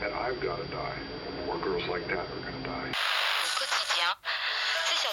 And 0.00 0.14
I've 0.14 0.40
got 0.40 0.56
to 0.58 0.68
die. 0.70 0.98
More 1.46 1.58
girls 1.58 1.82
like 1.88 2.06
that 2.06 2.18
are 2.18 2.40
going 2.46 2.62
to 2.62 2.68
die. 2.70 2.92
Quotidien, 3.58 4.14
c'est 4.86 4.98
sur 5.02 5.12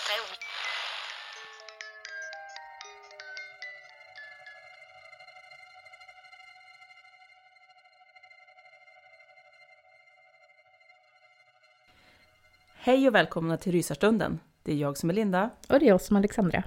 Hej 12.75 13.07
och 13.07 13.15
välkomna 13.15 13.57
till 13.57 13.71
Rysarstunden. 13.71 14.39
Det 14.63 14.71
är 14.71 14.75
jag 14.75 14.97
som 14.97 15.09
är 15.09 15.13
Linda. 15.13 15.49
Och 15.69 15.79
det 15.79 15.85
är 15.85 15.89
jag 15.89 16.01
som 16.01 16.15
Alexandra. 16.15 16.63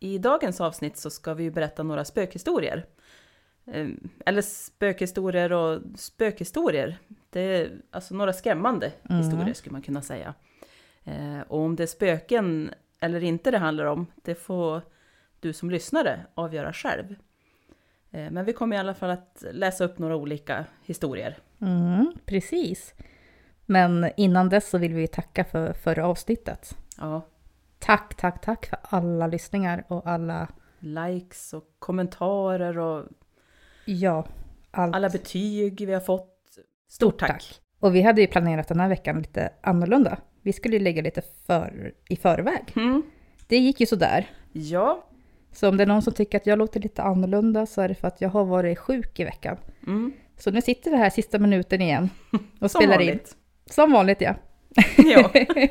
I 0.00 0.18
dagens 0.18 0.60
avsnitt 0.60 0.96
så 0.96 1.10
ska 1.10 1.34
vi 1.34 1.50
berätta 1.50 1.82
några 1.82 2.04
spökhistorier. 2.04 2.86
Eh, 3.66 3.88
Eller 4.26 4.42
spökhistorier 4.42 5.52
och 5.52 5.80
spökhistorier. 5.96 6.98
Det 7.30 7.40
är 7.40 7.72
alltså 7.90 8.14
några 8.14 8.32
skrämmande 8.32 8.92
historier 9.08 9.54
skulle 9.54 9.72
man 9.72 9.82
kunna 9.82 10.02
säga. 10.02 10.34
Eh, 11.04 11.40
Och 11.48 11.58
om 11.60 11.76
det 11.76 11.82
är 11.82 11.86
spöken 11.86 12.70
eller 13.00 13.22
inte 13.24 13.50
det 13.50 13.58
handlar 13.58 13.84
om, 13.84 14.06
det 14.22 14.34
får 14.34 14.82
du 15.40 15.52
som 15.52 15.70
lyssnare 15.70 16.26
avgöra 16.34 16.72
själv. 16.72 17.14
Eh, 18.10 18.30
Men 18.30 18.44
vi 18.44 18.52
kommer 18.52 18.76
i 18.76 18.78
alla 18.78 18.94
fall 18.94 19.10
att 19.10 19.44
läsa 19.52 19.84
upp 19.84 19.98
några 19.98 20.16
olika 20.16 20.64
historier. 20.82 21.38
Mm, 21.60 22.12
precis. 22.26 22.94
Men 23.66 24.10
innan 24.16 24.48
dess 24.48 24.68
så 24.70 24.78
vill 24.78 24.94
vi 24.94 25.06
tacka 25.08 25.44
för 25.44 25.72
förra 25.72 26.06
avsnittet. 26.06 26.76
Ja, 26.98 27.22
Tack, 27.78 28.14
tack, 28.14 28.40
tack 28.44 28.66
för 28.66 28.78
alla 28.82 29.26
lyssningar 29.26 29.84
och 29.88 30.06
alla, 30.06 30.48
likes 30.78 31.52
och 31.54 31.64
kommentarer 31.78 32.78
och 32.78 33.04
ja, 33.84 34.26
allt. 34.70 34.94
alla 34.96 35.08
betyg 35.08 35.86
vi 35.86 35.92
har 35.92 36.00
fått. 36.00 36.30
Stort 36.88 37.18
tack! 37.18 37.60
Och 37.80 37.94
vi 37.94 38.02
hade 38.02 38.20
ju 38.20 38.26
planerat 38.26 38.68
den 38.68 38.80
här 38.80 38.88
veckan 38.88 39.18
lite 39.18 39.52
annorlunda. 39.62 40.18
Vi 40.42 40.52
skulle 40.52 40.76
ju 40.76 40.82
lägga 40.82 41.02
lite 41.02 41.22
för, 41.46 41.92
i 42.08 42.16
förväg. 42.16 42.72
Mm. 42.76 43.02
Det 43.46 43.56
gick 43.56 43.80
ju 43.80 43.86
sådär. 43.86 44.30
Ja, 44.52 45.04
Så 45.52 45.68
om 45.68 45.76
det 45.76 45.82
är 45.82 45.86
någon 45.86 46.02
som 46.02 46.12
tycker 46.12 46.38
att 46.38 46.46
jag 46.46 46.58
låter 46.58 46.80
lite 46.80 47.02
annorlunda 47.02 47.66
så 47.66 47.80
är 47.80 47.88
det 47.88 47.94
för 47.94 48.08
att 48.08 48.20
jag 48.20 48.28
har 48.28 48.44
varit 48.44 48.78
sjuk 48.78 49.20
i 49.20 49.24
veckan. 49.24 49.56
mm. 49.86 50.12
Så 50.38 50.50
nu 50.50 50.62
sitter 50.62 50.90
vi 50.90 50.96
här 50.96 51.10
sista 51.10 51.38
minuten 51.38 51.80
igen 51.82 52.10
och 52.60 52.70
som 52.70 52.80
spelar 52.80 53.00
in. 53.00 53.06
vanligt. 53.08 53.36
Som 53.70 53.92
vanligt 53.92 54.20
ja. 54.20 54.34
Ja. 54.96 55.30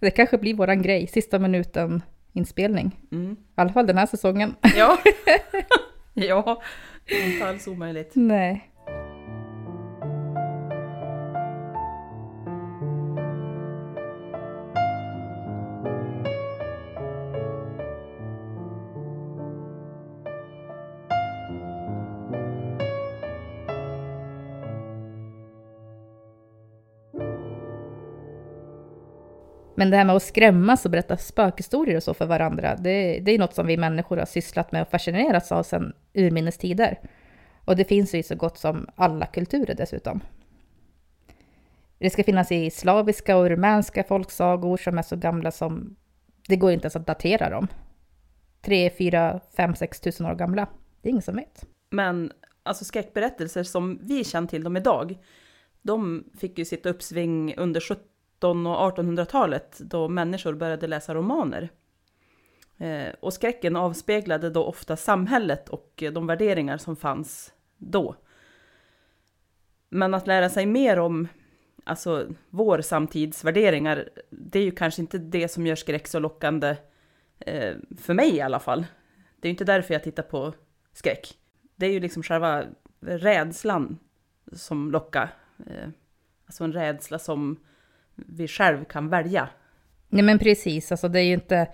Det 0.00 0.10
kanske 0.10 0.38
blir 0.38 0.54
våran 0.54 0.82
grej, 0.82 1.06
sista 1.06 1.38
minuten 1.38 2.02
inspelning. 2.32 3.00
Mm. 3.12 3.32
I 3.32 3.36
alla 3.54 3.72
fall 3.72 3.86
den 3.86 3.98
här 3.98 4.06
säsongen. 4.06 4.54
Ja. 4.76 4.98
Ja, 6.14 6.62
inte 7.06 7.48
alls 7.48 7.66
omöjligt. 7.66 8.12
Nej. 8.14 8.69
Men 29.80 29.90
det 29.90 29.96
här 29.96 30.04
med 30.04 30.16
att 30.16 30.22
skrämmas 30.22 30.84
och 30.84 30.90
berätta 30.90 31.16
spökhistorier 31.16 31.96
och 31.96 32.02
så 32.02 32.14
för 32.14 32.26
varandra, 32.26 32.76
det, 32.76 33.20
det 33.20 33.32
är 33.32 33.38
något 33.38 33.54
som 33.54 33.66
vi 33.66 33.76
människor 33.76 34.16
har 34.16 34.26
sysslat 34.26 34.72
med 34.72 34.82
och 34.82 34.90
fascinerats 34.90 35.52
av 35.52 35.62
sedan 35.62 35.92
urminnes 36.14 36.58
tider. 36.58 36.98
Och 37.64 37.76
det 37.76 37.84
finns 37.84 38.14
ju 38.14 38.18
i 38.18 38.22
så 38.22 38.34
gott 38.34 38.58
som 38.58 38.86
alla 38.94 39.26
kulturer 39.26 39.74
dessutom. 39.74 40.20
Det 41.98 42.10
ska 42.10 42.24
finnas 42.24 42.52
i 42.52 42.70
slaviska 42.70 43.36
och 43.36 43.48
rumänska 43.48 44.04
folksagor 44.04 44.76
som 44.76 44.98
är 44.98 45.02
så 45.02 45.16
gamla 45.16 45.50
som 45.50 45.96
det 46.48 46.56
går 46.56 46.72
inte 46.72 46.84
ens 46.84 46.96
att 46.96 47.06
datera 47.06 47.50
dem. 47.50 47.66
3, 48.62 48.90
4, 48.98 49.40
5, 49.56 49.74
6 49.74 50.00
tusen 50.00 50.26
år 50.26 50.34
gamla. 50.34 50.68
Det 51.02 51.08
är 51.08 51.10
ingen 51.10 51.22
som 51.22 51.36
vet. 51.36 51.64
Men 51.90 52.32
alltså 52.62 52.84
skräckberättelser 52.84 53.62
som 53.62 53.98
vi 54.02 54.24
känner 54.24 54.48
till 54.48 54.64
dem 54.64 54.76
idag, 54.76 55.18
de 55.82 56.24
fick 56.38 56.58
ju 56.58 56.64
sitt 56.64 56.86
uppsving 56.86 57.54
under 57.56 57.80
70, 57.80 58.02
1700 58.40 58.76
och 58.76 58.96
1800-talet 58.96 59.78
då 59.78 60.08
människor 60.08 60.54
började 60.54 60.86
läsa 60.86 61.14
romaner. 61.14 61.70
Eh, 62.78 63.14
och 63.20 63.32
skräcken 63.32 63.76
avspeglade 63.76 64.50
då 64.50 64.64
ofta 64.64 64.96
samhället 64.96 65.68
och 65.68 66.02
eh, 66.02 66.12
de 66.12 66.26
värderingar 66.26 66.78
som 66.78 66.96
fanns 66.96 67.52
då. 67.76 68.16
Men 69.88 70.14
att 70.14 70.26
lära 70.26 70.48
sig 70.50 70.66
mer 70.66 70.98
om 70.98 71.28
alltså, 71.84 72.28
vår 72.50 72.80
samtidsvärderingar, 72.80 74.08
det 74.30 74.58
är 74.58 74.62
ju 74.62 74.70
kanske 74.70 75.02
inte 75.02 75.18
det 75.18 75.48
som 75.48 75.66
gör 75.66 75.76
skräck 75.76 76.08
så 76.08 76.18
lockande 76.18 76.76
eh, 77.38 77.74
för 77.98 78.14
mig 78.14 78.36
i 78.36 78.40
alla 78.40 78.60
fall. 78.60 78.86
Det 79.36 79.46
är 79.46 79.50
ju 79.50 79.54
inte 79.54 79.64
därför 79.64 79.94
jag 79.94 80.04
tittar 80.04 80.22
på 80.22 80.54
skräck. 80.92 81.38
Det 81.76 81.86
är 81.86 81.92
ju 81.92 82.00
liksom 82.00 82.22
själva 82.22 82.64
rädslan 83.00 83.98
som 84.52 84.90
lockar. 84.90 85.34
Eh, 85.66 85.88
alltså 86.46 86.64
en 86.64 86.72
rädsla 86.72 87.18
som 87.18 87.58
vi 88.28 88.48
själv 88.48 88.84
kan 88.84 89.08
välja. 89.08 89.48
Nej 90.08 90.22
men 90.22 90.38
precis, 90.38 90.92
alltså 90.92 91.08
det 91.08 91.20
är 91.20 91.24
ju 91.24 91.34
inte, 91.34 91.68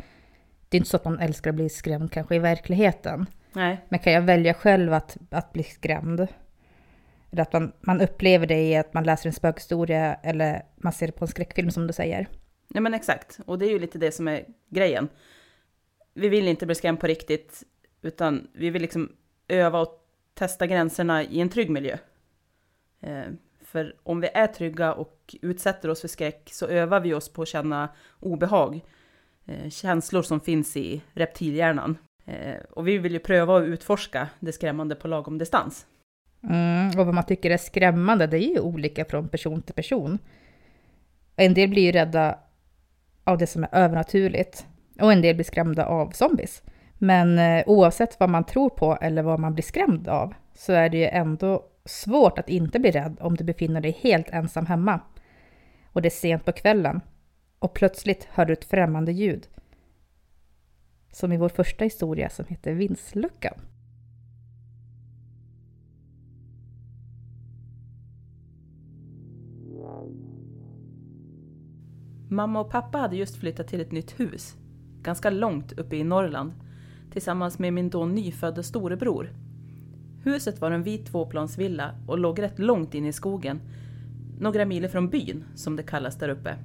det 0.68 0.76
är 0.76 0.78
inte 0.78 0.90
så 0.90 0.96
att 0.96 1.04
man 1.04 1.18
älskar 1.18 1.50
att 1.50 1.56
bli 1.56 1.68
skrämd 1.68 2.12
kanske 2.12 2.34
i 2.36 2.38
verkligheten. 2.38 3.26
Nej, 3.52 3.86
Men 3.88 3.98
kan 3.98 4.12
jag 4.12 4.22
välja 4.22 4.54
själv 4.54 4.92
att, 4.92 5.16
att 5.30 5.52
bli 5.52 5.62
skrämd? 5.62 6.26
Eller 7.32 7.42
att 7.42 7.52
man, 7.52 7.72
man 7.80 8.00
upplever 8.00 8.46
det 8.46 8.62
i 8.62 8.76
att 8.76 8.94
man 8.94 9.04
läser 9.04 9.28
en 9.28 9.32
spökhistoria 9.32 10.14
eller 10.14 10.62
man 10.76 10.92
ser 10.92 11.06
det 11.06 11.12
på 11.12 11.24
en 11.24 11.28
skräckfilm 11.28 11.70
som 11.70 11.86
du 11.86 11.92
säger. 11.92 12.28
Nej 12.68 12.82
men 12.82 12.94
exakt, 12.94 13.38
och 13.46 13.58
det 13.58 13.66
är 13.66 13.70
ju 13.70 13.78
lite 13.78 13.98
det 13.98 14.12
som 14.12 14.28
är 14.28 14.44
grejen. 14.70 15.08
Vi 16.14 16.28
vill 16.28 16.48
inte 16.48 16.66
bli 16.66 16.74
skrämd 16.74 17.00
på 17.00 17.06
riktigt, 17.06 17.62
utan 18.02 18.48
vi 18.54 18.70
vill 18.70 18.82
liksom 18.82 19.12
öva 19.48 19.80
och 19.80 20.06
testa 20.34 20.66
gränserna 20.66 21.22
i 21.22 21.40
en 21.40 21.48
trygg 21.48 21.70
miljö. 21.70 21.98
Eh, 23.00 23.24
för 23.76 23.94
om 24.02 24.20
vi 24.20 24.28
är 24.34 24.46
trygga 24.46 24.92
och 24.92 25.36
utsätter 25.42 25.88
oss 25.88 26.00
för 26.00 26.08
skräck 26.08 26.48
så 26.52 26.66
övar 26.66 27.00
vi 27.00 27.14
oss 27.14 27.28
på 27.28 27.42
att 27.42 27.48
känna 27.48 27.88
obehag. 28.20 28.80
Eh, 29.46 29.70
känslor 29.70 30.22
som 30.22 30.40
finns 30.40 30.76
i 30.76 31.02
reptilhjärnan. 31.12 31.98
Eh, 32.24 32.62
och 32.70 32.88
vi 32.88 32.98
vill 32.98 33.12
ju 33.12 33.18
pröva 33.18 33.56
att 33.56 33.64
utforska 33.64 34.28
det 34.40 34.52
skrämmande 34.52 34.94
på 34.94 35.08
lagom 35.08 35.38
distans. 35.38 35.86
Mm, 36.42 37.00
och 37.00 37.06
vad 37.06 37.14
man 37.14 37.26
tycker 37.26 37.50
är 37.50 37.56
skrämmande, 37.56 38.26
det 38.26 38.36
är 38.36 38.48
ju 38.48 38.60
olika 38.60 39.04
från 39.04 39.28
person 39.28 39.62
till 39.62 39.74
person. 39.74 40.18
En 41.36 41.54
del 41.54 41.68
blir 41.68 41.82
ju 41.82 41.92
rädda 41.92 42.38
av 43.24 43.38
det 43.38 43.46
som 43.46 43.64
är 43.64 43.68
övernaturligt 43.72 44.66
och 45.00 45.12
en 45.12 45.22
del 45.22 45.34
blir 45.34 45.44
skrämda 45.44 45.86
av 45.86 46.10
zombies. 46.10 46.62
Men 46.98 47.38
eh, 47.38 47.64
oavsett 47.66 48.20
vad 48.20 48.30
man 48.30 48.44
tror 48.44 48.70
på 48.70 48.98
eller 49.00 49.22
vad 49.22 49.40
man 49.40 49.54
blir 49.54 49.64
skrämd 49.64 50.08
av 50.08 50.34
så 50.54 50.72
är 50.72 50.88
det 50.88 50.98
ju 50.98 51.06
ändå 51.06 51.64
svårt 51.86 52.38
att 52.38 52.48
inte 52.48 52.80
bli 52.80 52.90
rädd 52.90 53.16
om 53.20 53.34
du 53.34 53.44
befinner 53.44 53.80
dig 53.80 53.98
helt 54.02 54.28
ensam 54.30 54.66
hemma. 54.66 55.00
Och 55.92 56.02
det 56.02 56.08
är 56.08 56.10
sent 56.10 56.44
på 56.44 56.52
kvällen 56.52 57.00
och 57.58 57.74
plötsligt 57.74 58.24
hör 58.30 58.44
du 58.44 58.52
ett 58.52 58.64
främmande 58.64 59.12
ljud. 59.12 59.48
Som 61.12 61.32
i 61.32 61.36
vår 61.36 61.48
första 61.48 61.84
historia 61.84 62.28
som 62.28 62.44
heter 62.48 62.72
Vindsluckan. 62.72 63.54
Mamma 72.28 72.60
och 72.60 72.70
pappa 72.70 72.98
hade 72.98 73.16
just 73.16 73.36
flyttat 73.36 73.68
till 73.68 73.80
ett 73.80 73.92
nytt 73.92 74.20
hus, 74.20 74.56
ganska 75.02 75.30
långt 75.30 75.72
uppe 75.72 75.96
i 75.96 76.04
Norrland, 76.04 76.52
tillsammans 77.12 77.58
med 77.58 77.72
min 77.72 77.90
då 77.90 78.06
nyfödda 78.06 78.62
storebror. 78.62 79.45
Huset 80.26 80.60
var 80.60 80.70
en 80.70 80.82
vit 80.82 81.06
tvåplansvilla 81.06 81.94
och 82.06 82.18
låg 82.18 82.42
rätt 82.42 82.58
långt 82.58 82.94
in 82.94 83.06
i 83.06 83.12
skogen, 83.12 83.60
några 84.38 84.64
mil 84.64 84.88
från 84.88 85.08
byn, 85.08 85.44
som 85.54 85.76
det 85.76 85.82
kallas 85.82 86.16
där 86.16 86.28
uppe. 86.28 86.56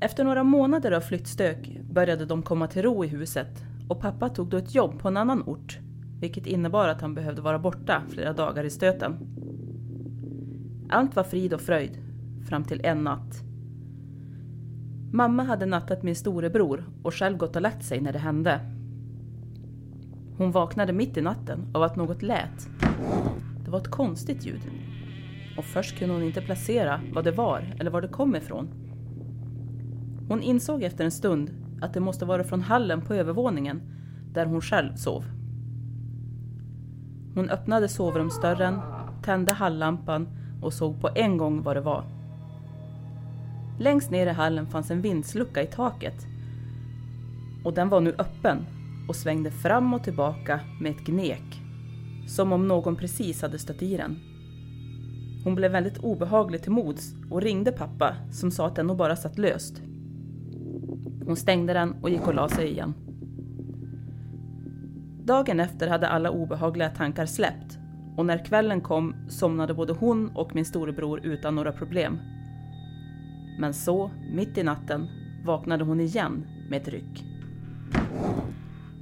Efter 0.00 0.24
några 0.24 0.44
månader 0.44 0.92
av 0.92 1.00
flyttstök 1.00 1.80
började 1.90 2.24
de 2.24 2.42
komma 2.42 2.66
till 2.66 2.82
ro 2.82 3.04
i 3.04 3.08
huset 3.08 3.64
och 3.88 4.00
pappa 4.00 4.28
tog 4.28 4.48
då 4.48 4.56
ett 4.56 4.74
jobb 4.74 4.98
på 4.98 5.08
en 5.08 5.16
annan 5.16 5.42
ort, 5.42 5.78
vilket 6.20 6.46
innebar 6.46 6.88
att 6.88 7.00
han 7.00 7.14
behövde 7.14 7.42
vara 7.42 7.58
borta 7.58 8.02
flera 8.08 8.32
dagar 8.32 8.64
i 8.64 8.70
stöten. 8.70 9.16
Allt 10.88 11.16
var 11.16 11.24
frid 11.24 11.54
och 11.54 11.60
fröjd, 11.60 11.98
fram 12.48 12.64
till 12.64 12.80
en 12.84 13.04
natt. 13.04 13.42
Mamma 15.12 15.42
hade 15.42 15.66
nattat 15.66 16.02
min 16.02 16.16
storebror 16.16 16.84
och 17.02 17.14
själv 17.14 17.36
gått 17.36 17.56
och 17.56 17.62
lagt 17.62 17.84
sig 17.84 18.00
när 18.00 18.12
det 18.12 18.18
hände. 18.18 18.75
Hon 20.38 20.50
vaknade 20.50 20.92
mitt 20.92 21.16
i 21.16 21.20
natten 21.20 21.60
av 21.74 21.82
att 21.82 21.96
något 21.96 22.22
lät. 22.22 22.68
Det 23.64 23.70
var 23.70 23.78
ett 23.78 23.90
konstigt 23.90 24.46
ljud. 24.46 24.60
Och 25.58 25.64
först 25.64 25.98
kunde 25.98 26.14
hon 26.14 26.22
inte 26.22 26.40
placera 26.40 27.00
vad 27.12 27.24
det 27.24 27.30
var 27.30 27.74
eller 27.78 27.90
var 27.90 28.02
det 28.02 28.08
kom 28.08 28.36
ifrån. 28.36 28.68
Hon 30.28 30.42
insåg 30.42 30.82
efter 30.82 31.04
en 31.04 31.10
stund 31.10 31.50
att 31.80 31.94
det 31.94 32.00
måste 32.00 32.24
vara 32.24 32.44
från 32.44 32.62
hallen 32.62 33.02
på 33.02 33.14
övervåningen 33.14 33.82
där 34.32 34.46
hon 34.46 34.60
själv 34.60 34.94
sov. 34.94 35.24
Hon 37.34 37.50
öppnade 37.50 37.88
sovrumsdörren, 37.88 38.80
tände 39.22 39.52
halllampan 39.52 40.28
och 40.62 40.72
såg 40.72 41.00
på 41.00 41.10
en 41.14 41.36
gång 41.36 41.62
vad 41.62 41.76
det 41.76 41.80
var. 41.80 42.04
Längst 43.78 44.10
ner 44.10 44.26
i 44.26 44.30
hallen 44.30 44.66
fanns 44.66 44.90
en 44.90 45.02
vindslucka 45.02 45.62
i 45.62 45.66
taket. 45.66 46.26
Och 47.64 47.74
den 47.74 47.88
var 47.88 48.00
nu 48.00 48.14
öppen 48.18 48.66
och 49.08 49.16
svängde 49.16 49.50
fram 49.50 49.94
och 49.94 50.04
tillbaka 50.04 50.60
med 50.80 50.92
ett 50.92 51.04
gnek. 51.04 51.62
Som 52.26 52.52
om 52.52 52.68
någon 52.68 52.96
precis 52.96 53.42
hade 53.42 53.58
stött 53.58 53.82
i 53.82 53.96
den. 53.96 54.18
Hon 55.44 55.54
blev 55.54 55.72
väldigt 55.72 55.98
obehaglig 55.98 56.62
till 56.62 56.72
mods 56.72 57.14
och 57.30 57.42
ringde 57.42 57.72
pappa 57.72 58.14
som 58.32 58.50
sa 58.50 58.66
att 58.66 58.76
den 58.76 58.86
nog 58.86 58.96
bara 58.96 59.16
satt 59.16 59.38
löst. 59.38 59.82
Hon 61.26 61.36
stängde 61.36 61.72
den 61.72 61.94
och 62.02 62.10
gick 62.10 62.26
och 62.26 62.34
la 62.34 62.48
sig 62.48 62.70
igen. 62.70 62.94
Dagen 65.24 65.60
efter 65.60 65.88
hade 65.88 66.08
alla 66.08 66.30
obehagliga 66.30 66.90
tankar 66.90 67.26
släppt 67.26 67.78
och 68.16 68.26
när 68.26 68.44
kvällen 68.44 68.80
kom 68.80 69.14
somnade 69.28 69.74
både 69.74 69.92
hon 69.92 70.30
och 70.36 70.54
min 70.54 70.64
storebror 70.64 71.26
utan 71.26 71.54
några 71.54 71.72
problem. 71.72 72.18
Men 73.58 73.74
så, 73.74 74.10
mitt 74.32 74.58
i 74.58 74.62
natten, 74.62 75.08
vaknade 75.44 75.84
hon 75.84 76.00
igen 76.00 76.46
med 76.70 76.82
ett 76.82 76.88
ryck. 76.88 77.24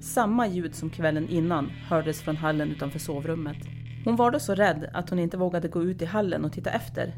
Samma 0.05 0.47
ljud 0.47 0.75
som 0.75 0.91
kvällen 0.91 1.29
innan 1.29 1.71
hördes 1.89 2.23
från 2.23 2.37
hallen 2.37 2.71
utanför 2.71 2.99
sovrummet. 2.99 3.57
Hon 4.05 4.17
var 4.17 4.31
då 4.31 4.39
så 4.39 4.55
rädd 4.55 4.91
att 4.93 5.11
hon 5.11 5.19
inte 5.19 5.37
vågade 5.37 5.69
gå 5.69 5.83
ut 5.83 6.03
i 6.03 6.05
hallen 6.05 6.45
och 6.45 6.53
titta 6.53 6.71
efter. 6.71 7.15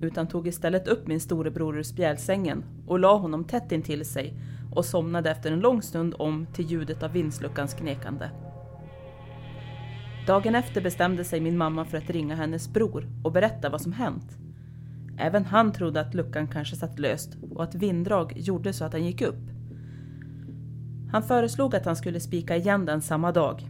Utan 0.00 0.28
tog 0.28 0.48
istället 0.48 0.88
upp 0.88 1.06
min 1.06 1.20
storebror 1.20 1.78
ur 1.78 1.82
spjälsängen 1.82 2.64
och 2.86 2.98
la 2.98 3.16
honom 3.16 3.44
tätt 3.44 3.72
intill 3.72 4.04
sig 4.04 4.34
och 4.74 4.84
somnade 4.84 5.30
efter 5.30 5.52
en 5.52 5.60
lång 5.60 5.82
stund 5.82 6.14
om 6.18 6.46
till 6.54 6.66
ljudet 6.66 7.02
av 7.02 7.12
vindsluckans 7.12 7.74
knekande. 7.74 8.30
Dagen 10.26 10.54
efter 10.54 10.80
bestämde 10.80 11.24
sig 11.24 11.40
min 11.40 11.58
mamma 11.58 11.84
för 11.84 11.98
att 11.98 12.10
ringa 12.10 12.34
hennes 12.34 12.68
bror 12.68 13.08
och 13.24 13.32
berätta 13.32 13.70
vad 13.70 13.80
som 13.80 13.92
hänt. 13.92 14.36
Även 15.18 15.44
han 15.44 15.72
trodde 15.72 16.00
att 16.00 16.14
luckan 16.14 16.48
kanske 16.48 16.76
satt 16.76 16.98
löst 16.98 17.36
och 17.54 17.62
att 17.62 17.74
vinddrag 17.74 18.32
gjorde 18.36 18.72
så 18.72 18.84
att 18.84 18.92
den 18.92 19.06
gick 19.06 19.22
upp. 19.22 19.59
Han 21.12 21.22
föreslog 21.22 21.74
att 21.74 21.84
han 21.84 21.96
skulle 21.96 22.20
spika 22.20 22.56
igen 22.56 22.86
den 22.86 23.02
samma 23.02 23.32
dag. 23.32 23.68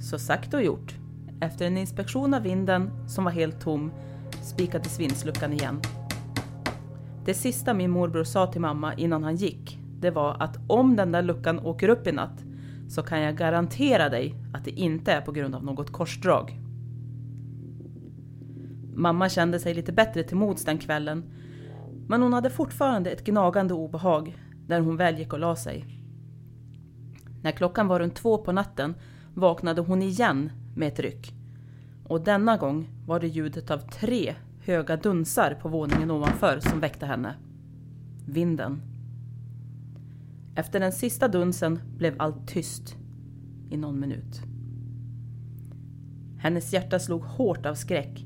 Så 0.00 0.18
sagt 0.18 0.54
och 0.54 0.62
gjort. 0.62 0.94
Efter 1.40 1.66
en 1.66 1.78
inspektion 1.78 2.34
av 2.34 2.42
vinden, 2.42 3.08
som 3.08 3.24
var 3.24 3.32
helt 3.32 3.60
tom, 3.60 3.92
spikades 4.42 5.00
vindsluckan 5.00 5.52
igen. 5.52 5.80
Det 7.24 7.34
sista 7.34 7.74
min 7.74 7.90
morbror 7.90 8.24
sa 8.24 8.46
till 8.46 8.60
mamma 8.60 8.94
innan 8.94 9.24
han 9.24 9.36
gick, 9.36 9.78
det 9.98 10.10
var 10.10 10.36
att 10.42 10.58
om 10.68 10.96
den 10.96 11.12
där 11.12 11.22
luckan 11.22 11.58
åker 11.58 11.88
upp 11.88 12.06
i 12.06 12.12
natt 12.12 12.44
så 12.88 13.02
kan 13.02 13.20
jag 13.20 13.36
garantera 13.36 14.08
dig 14.08 14.34
att 14.54 14.64
det 14.64 14.70
inte 14.70 15.12
är 15.12 15.20
på 15.20 15.32
grund 15.32 15.54
av 15.54 15.64
något 15.64 15.90
korsdrag. 15.90 16.60
Mamma 18.94 19.28
kände 19.28 19.58
sig 19.58 19.74
lite 19.74 19.92
bättre 19.92 20.22
till 20.22 20.36
mods 20.36 20.64
den 20.64 20.78
kvällen, 20.78 21.24
men 22.06 22.22
hon 22.22 22.32
hade 22.32 22.50
fortfarande 22.50 23.10
ett 23.10 23.24
gnagande 23.24 23.74
obehag 23.74 24.38
när 24.66 24.80
hon 24.80 24.96
väl 24.96 25.18
gick 25.18 25.32
och 25.32 25.38
la 25.38 25.56
sig. 25.56 26.01
När 27.42 27.52
klockan 27.52 27.88
var 27.88 28.00
runt 28.00 28.14
två 28.14 28.38
på 28.38 28.52
natten 28.52 28.94
vaknade 29.34 29.80
hon 29.80 30.02
igen 30.02 30.52
med 30.76 30.88
ett 30.88 31.00
ryck. 31.00 31.34
Och 32.04 32.24
denna 32.24 32.56
gång 32.56 32.88
var 33.06 33.20
det 33.20 33.28
ljudet 33.28 33.70
av 33.70 33.78
tre 33.78 34.34
höga 34.64 34.96
dunsar 34.96 35.58
på 35.62 35.68
våningen 35.68 36.10
ovanför 36.10 36.60
som 36.60 36.80
väckte 36.80 37.06
henne. 37.06 37.34
Vinden. 38.26 38.82
Efter 40.54 40.80
den 40.80 40.92
sista 40.92 41.28
dunsen 41.28 41.80
blev 41.96 42.14
allt 42.18 42.48
tyst 42.48 42.96
i 43.70 43.76
någon 43.76 44.00
minut. 44.00 44.42
Hennes 46.38 46.72
hjärta 46.72 46.98
slog 46.98 47.22
hårt 47.22 47.66
av 47.66 47.74
skräck 47.74 48.24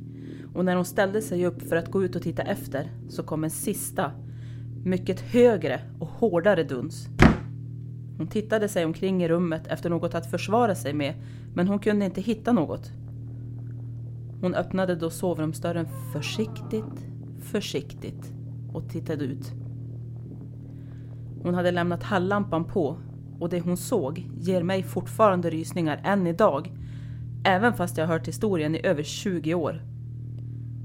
och 0.54 0.64
när 0.64 0.76
hon 0.76 0.85
ställde 0.85 1.23
sig 1.23 1.46
upp 1.46 1.62
för 1.62 1.76
att 1.76 1.90
gå 1.90 2.04
ut 2.04 2.16
och 2.16 2.23
titta 2.23 2.42
efter 2.42 2.90
så 3.08 3.23
kom 3.23 3.44
en 3.44 3.50
sista, 3.50 4.12
mycket 4.85 5.20
högre 5.20 5.80
och 5.99 6.08
hårdare 6.08 6.64
duns. 6.64 7.08
Hon 8.18 8.26
tittade 8.26 8.68
sig 8.68 8.85
omkring 8.85 9.25
i 9.25 9.28
rummet 9.28 9.66
efter 9.66 9.90
något 9.90 10.14
att 10.14 10.30
försvara 10.30 10.75
sig 10.75 10.92
med, 10.92 11.14
men 11.54 11.68
hon 11.68 11.78
kunde 11.78 12.04
inte 12.04 12.20
hitta 12.20 12.52
något. 12.52 12.90
Hon 14.40 14.54
öppnade 14.54 14.94
då 14.94 15.11
sovrumsdörren 15.11 15.87
försiktigt, 16.12 17.06
försiktigt 17.42 18.32
och 18.73 18.88
tittade 18.88 19.25
ut. 19.25 19.52
Hon 21.42 21.54
hade 21.54 21.70
lämnat 21.70 22.02
hallampan 22.02 22.64
på 22.64 22.96
och 23.40 23.49
det 23.49 23.61
hon 23.61 23.76
såg 23.76 24.30
ger 24.38 24.62
mig 24.62 24.82
fortfarande 24.82 25.50
rysningar 25.50 26.00
än 26.04 26.26
idag, 26.26 26.73
även 27.44 27.73
fast 27.75 27.96
jag 27.96 28.06
hört 28.06 28.28
historien 28.28 28.75
i 28.75 28.87
över 28.87 29.02
20 29.02 29.54
år. 29.54 29.82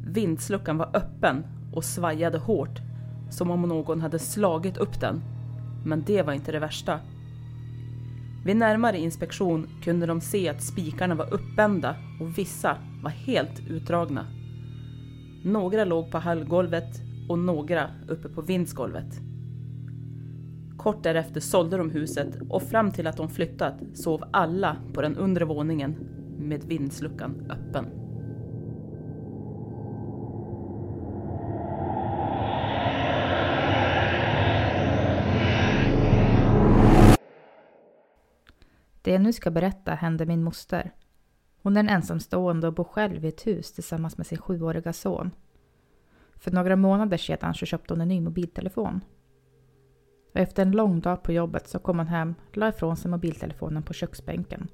Vindsluckan 0.06 0.78
var 0.78 0.90
öppen 0.94 1.44
och 1.74 1.84
svajade 1.84 2.38
hårt, 2.38 2.82
som 3.30 3.52
om 3.52 3.62
någon 3.62 4.02
hade 4.02 4.20
slagit 4.20 4.78
upp 4.78 5.00
den. 5.00 5.22
Men 5.86 6.04
det 6.08 6.22
var 6.22 6.34
inte 6.34 6.52
det 6.52 6.60
värsta. 6.60 7.00
Vid 8.46 8.58
närmare 8.58 9.00
inspektion 9.00 9.68
kunde 9.84 10.06
de 10.06 10.22
se 10.22 10.50
att 10.50 10.64
spikarna 10.64 11.16
var 11.16 11.34
uppbända 11.34 11.96
och 12.20 12.38
vissa 12.38 12.78
var 13.04 13.12
helt 13.12 13.62
utdragna. 13.70 14.26
Några 15.44 15.86
låg 15.86 16.12
på 16.12 16.18
hallgolvet 16.18 17.02
och 17.30 17.40
några 17.40 17.90
uppe 18.08 18.30
på 18.30 18.42
vindsgolvet. 18.42 19.20
Kort 20.78 21.04
därefter 21.04 21.40
sålde 21.40 21.78
de 21.78 21.90
huset 21.90 22.38
och 22.50 22.64
fram 22.64 22.92
till 22.92 23.08
att 23.08 23.18
de 23.18 23.30
flyttat 23.30 23.76
sov 23.94 24.24
alla 24.32 24.78
på 24.94 25.02
den 25.02 25.18
undre 25.18 25.46
våningen 25.46 25.96
med 26.40 26.64
vindsluckan 26.64 27.48
öppen. 27.50 28.00
Det 39.12 39.15
jag 39.15 39.22
nu 39.22 39.34
ska 39.34 39.51
berätta 39.51 39.94
hände 39.94 40.25
min 40.25 40.44
moster. 40.44 40.91
Hon 41.62 41.77
är 41.77 41.80
en 41.80 41.89
ensamstående 41.89 42.68
och 42.68 42.74
bor 42.74 42.84
själv 42.84 43.25
i 43.25 43.27
ett 43.27 43.48
hus 43.48 43.72
tillsammans 43.72 44.18
med 44.18 44.27
sin 44.27 44.38
sjuåriga 44.38 44.94
son. 44.94 45.32
För 46.36 46.51
några 46.51 46.75
månader 46.75 47.18
sedan 47.18 47.53
så 47.53 47.65
köpte 47.65 47.94
hon 47.94 48.01
en 48.01 48.08
ny 48.08 48.22
mobiltelefon. 48.22 49.01
Och 50.34 50.39
efter 50.39 50.62
en 50.62 50.72
lång 50.72 51.00
dag 51.00 51.24
på 51.24 51.32
jobbet 51.32 51.68
så 51.68 51.80
kom 51.80 51.98
hon 51.98 52.08
hem, 52.08 52.36
la 52.53 52.70
ifrån 52.70 52.98
sig 52.98 53.12
mobiltelefonen 53.12 53.84
på 53.84 53.94
köksbänken 53.94 54.68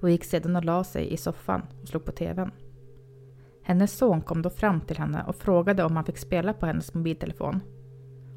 och 0.00 0.10
gick 0.10 0.24
sedan 0.24 0.56
och 0.56 0.64
la 0.64 0.84
sig 0.84 1.12
i 1.12 1.16
soffan 1.16 1.62
och 1.82 1.88
slog 1.88 2.04
på 2.04 2.12
TVn. 2.12 2.50
Hennes 3.62 3.92
son 3.92 4.20
kom 4.20 4.42
då 4.42 4.50
fram 4.50 4.80
till 4.80 4.98
henne 4.98 5.24
och 5.26 5.36
frågade 5.36 5.84
om 5.84 5.96
han 5.96 6.04
fick 6.04 6.18
spela 6.18 6.52
på 6.52 6.66
hennes 6.66 6.94
mobiltelefon. 6.94 7.60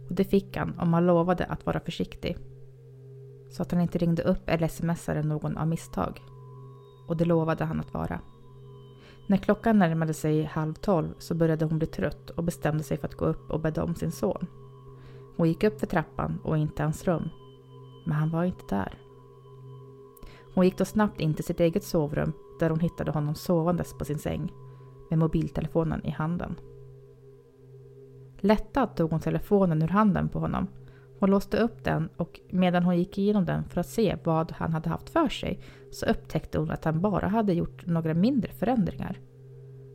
Och 0.09 0.15
det 0.15 0.23
fick 0.23 0.57
han 0.57 0.79
om 0.79 0.93
han 0.93 1.05
lovade 1.05 1.45
att 1.45 1.65
vara 1.65 1.79
försiktig. 1.79 2.37
Så 3.53 3.61
att 3.61 3.71
han 3.71 3.81
inte 3.81 3.97
ringde 3.97 4.23
upp 4.23 4.49
eller 4.49 4.67
smsade 4.67 5.23
någon 5.23 5.57
av 5.57 5.67
misstag. 5.67 6.21
Och 7.07 7.17
det 7.17 7.25
lovade 7.25 7.65
han 7.65 7.79
att 7.79 7.93
vara. 7.93 8.19
När 9.27 9.37
klockan 9.37 9.79
närmade 9.79 10.13
sig 10.13 10.43
halv 10.43 10.73
tolv 10.73 11.13
så 11.17 11.35
började 11.35 11.65
hon 11.65 11.77
bli 11.77 11.87
trött 11.87 12.29
och 12.29 12.43
bestämde 12.43 12.83
sig 12.83 12.97
för 12.97 13.07
att 13.07 13.15
gå 13.15 13.25
upp 13.25 13.51
och 13.51 13.59
bädda 13.59 13.83
om 13.83 13.95
sin 13.95 14.11
son. 14.11 14.47
Hon 15.37 15.47
gick 15.47 15.63
upp 15.63 15.79
för 15.79 15.87
trappan 15.87 16.39
och 16.43 16.57
in 16.57 16.67
till 16.67 16.83
hans 16.83 17.03
rum. 17.03 17.29
Men 18.05 18.15
han 18.15 18.29
var 18.29 18.43
inte 18.43 18.75
där. 18.75 18.99
Hon 20.55 20.65
gick 20.65 20.77
då 20.77 20.85
snabbt 20.85 21.19
in 21.19 21.33
till 21.33 21.45
sitt 21.45 21.59
eget 21.59 21.83
sovrum 21.83 22.33
där 22.59 22.69
hon 22.69 22.79
hittade 22.79 23.11
honom 23.11 23.35
sovandes 23.35 23.97
på 23.97 24.05
sin 24.05 24.19
säng 24.19 24.51
med 25.09 25.19
mobiltelefonen 25.19 26.05
i 26.05 26.09
handen. 26.09 26.55
Lättad 28.39 28.95
tog 28.95 29.11
hon 29.11 29.19
telefonen 29.19 29.81
ur 29.81 29.87
handen 29.87 30.29
på 30.29 30.39
honom. 30.39 30.67
Hon 31.23 31.29
låste 31.29 31.57
upp 31.57 31.83
den 31.83 32.09
och 32.17 32.39
medan 32.49 32.83
hon 32.83 32.97
gick 32.97 33.17
igenom 33.17 33.45
den 33.45 33.63
för 33.63 33.79
att 33.79 33.87
se 33.87 34.17
vad 34.23 34.51
han 34.51 34.73
hade 34.73 34.89
haft 34.89 35.09
för 35.09 35.29
sig 35.29 35.59
så 35.91 36.05
upptäckte 36.05 36.57
hon 36.57 36.71
att 36.71 36.85
han 36.85 37.01
bara 37.01 37.27
hade 37.27 37.53
gjort 37.53 37.85
några 37.85 38.13
mindre 38.13 38.51
förändringar. 38.51 39.19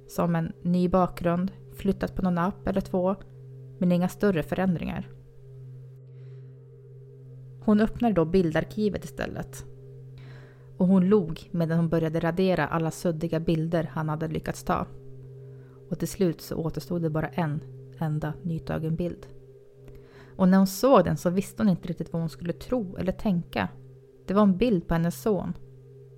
Som 0.07 0.37
en 0.37 0.53
ny 0.63 0.89
bakgrund, 0.89 1.53
flyttat 1.77 2.15
på 2.15 2.23
någon 2.23 2.39
app 2.39 2.69
eller 2.69 2.81
två, 2.81 3.17
men 3.79 3.93
inga 3.93 4.09
större 4.09 4.43
förändringar. 4.43 5.09
Hon 7.61 7.81
öppnade 7.81 8.15
då 8.15 8.25
bildarkivet 8.25 9.05
istället. 9.05 9.65
Och 10.77 10.87
hon 10.87 11.09
log 11.09 11.49
medan 11.51 11.79
hon 11.79 11.89
började 11.89 12.21
radera 12.21 12.67
alla 12.67 12.91
suddiga 12.91 13.41
bilder 13.41 13.91
han 13.93 14.09
hade 14.09 14.29
lyckats 14.29 14.65
ta. 14.65 14.87
Och 15.91 15.99
till 15.99 16.09
slut 16.09 16.41
så 16.41 16.57
återstod 16.57 17.03
det 17.03 17.11
bara 17.11 17.29
en 17.29 17.61
enda 17.99 18.33
nytagen 18.43 18.97
bild. 18.97 19.27
Och 20.38 20.49
när 20.49 20.59
hon 20.59 20.66
såg 20.66 21.04
den 21.04 21.16
så 21.16 21.30
visste 21.30 21.62
hon 21.62 21.71
inte 21.71 21.88
riktigt 21.88 22.12
vad 22.12 22.23
hon 22.23 22.28
skulle 22.28 22.52
tro 22.52 22.97
eller 22.97 23.12
tänka. 23.12 23.68
Det 24.26 24.35
var 24.35 24.42
en 24.42 24.57
bild 24.57 24.88
på 24.88 24.95
hennes 24.95 25.23
son, 25.23 25.52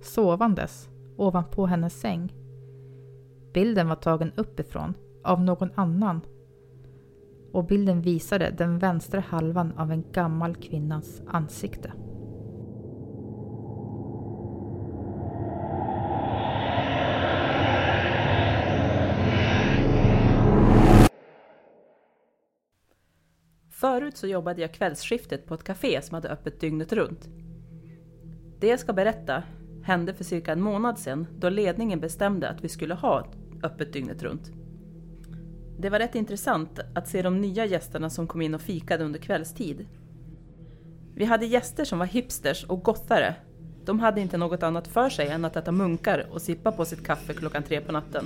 sovandes 0.01 0.89
ovanpå 1.17 1.65
hennes 1.65 1.99
säng. 1.99 2.33
Bilden 3.53 3.87
var 3.87 3.95
tagen 3.95 4.31
uppifrån, 4.35 4.93
av 5.23 5.41
någon 5.41 5.69
annan. 5.75 6.21
Och 7.51 7.65
bilden 7.65 8.01
visade 8.01 8.53
den 8.57 8.79
vänstra 8.79 9.19
halvan 9.19 9.73
av 9.77 9.91
en 9.91 10.03
gammal 10.11 10.55
kvinnas 10.55 11.21
ansikte. 11.27 11.91
Förut 23.91 24.17
så 24.17 24.27
jobbade 24.27 24.61
jag 24.61 24.73
kvällsskiftet 24.73 25.45
på 25.45 25.53
ett 25.53 25.63
café 25.63 26.01
som 26.01 26.15
hade 26.15 26.29
öppet 26.29 26.59
dygnet 26.59 26.93
runt. 26.93 27.29
Det 28.59 28.67
jag 28.67 28.79
ska 28.79 28.93
berätta 28.93 29.43
hände 29.83 30.13
för 30.13 30.23
cirka 30.23 30.51
en 30.51 30.61
månad 30.61 30.99
sedan 30.99 31.27
då 31.39 31.49
ledningen 31.49 31.99
bestämde 31.99 32.49
att 32.49 32.63
vi 32.63 32.69
skulle 32.69 32.93
ha 32.93 33.27
öppet 33.63 33.93
dygnet 33.93 34.23
runt. 34.23 34.51
Det 35.79 35.89
var 35.89 35.99
rätt 35.99 36.15
intressant 36.15 36.79
att 36.95 37.07
se 37.07 37.21
de 37.21 37.41
nya 37.41 37.65
gästerna 37.65 38.09
som 38.09 38.27
kom 38.27 38.41
in 38.41 38.55
och 38.55 38.61
fikade 38.61 39.03
under 39.03 39.19
kvällstid. 39.19 39.85
Vi 41.15 41.25
hade 41.25 41.45
gäster 41.45 41.85
som 41.85 41.99
var 41.99 42.05
hipsters 42.05 42.63
och 42.63 42.83
gothare. 42.83 43.35
De 43.85 43.99
hade 43.99 44.21
inte 44.21 44.37
något 44.37 44.63
annat 44.63 44.87
för 44.87 45.09
sig 45.09 45.27
än 45.27 45.45
att 45.45 45.55
äta 45.55 45.71
munkar 45.71 46.27
och 46.31 46.41
sippa 46.41 46.71
på 46.71 46.85
sitt 46.85 47.05
kaffe 47.05 47.33
klockan 47.33 47.63
tre 47.63 47.81
på 47.81 47.91
natten. 47.91 48.25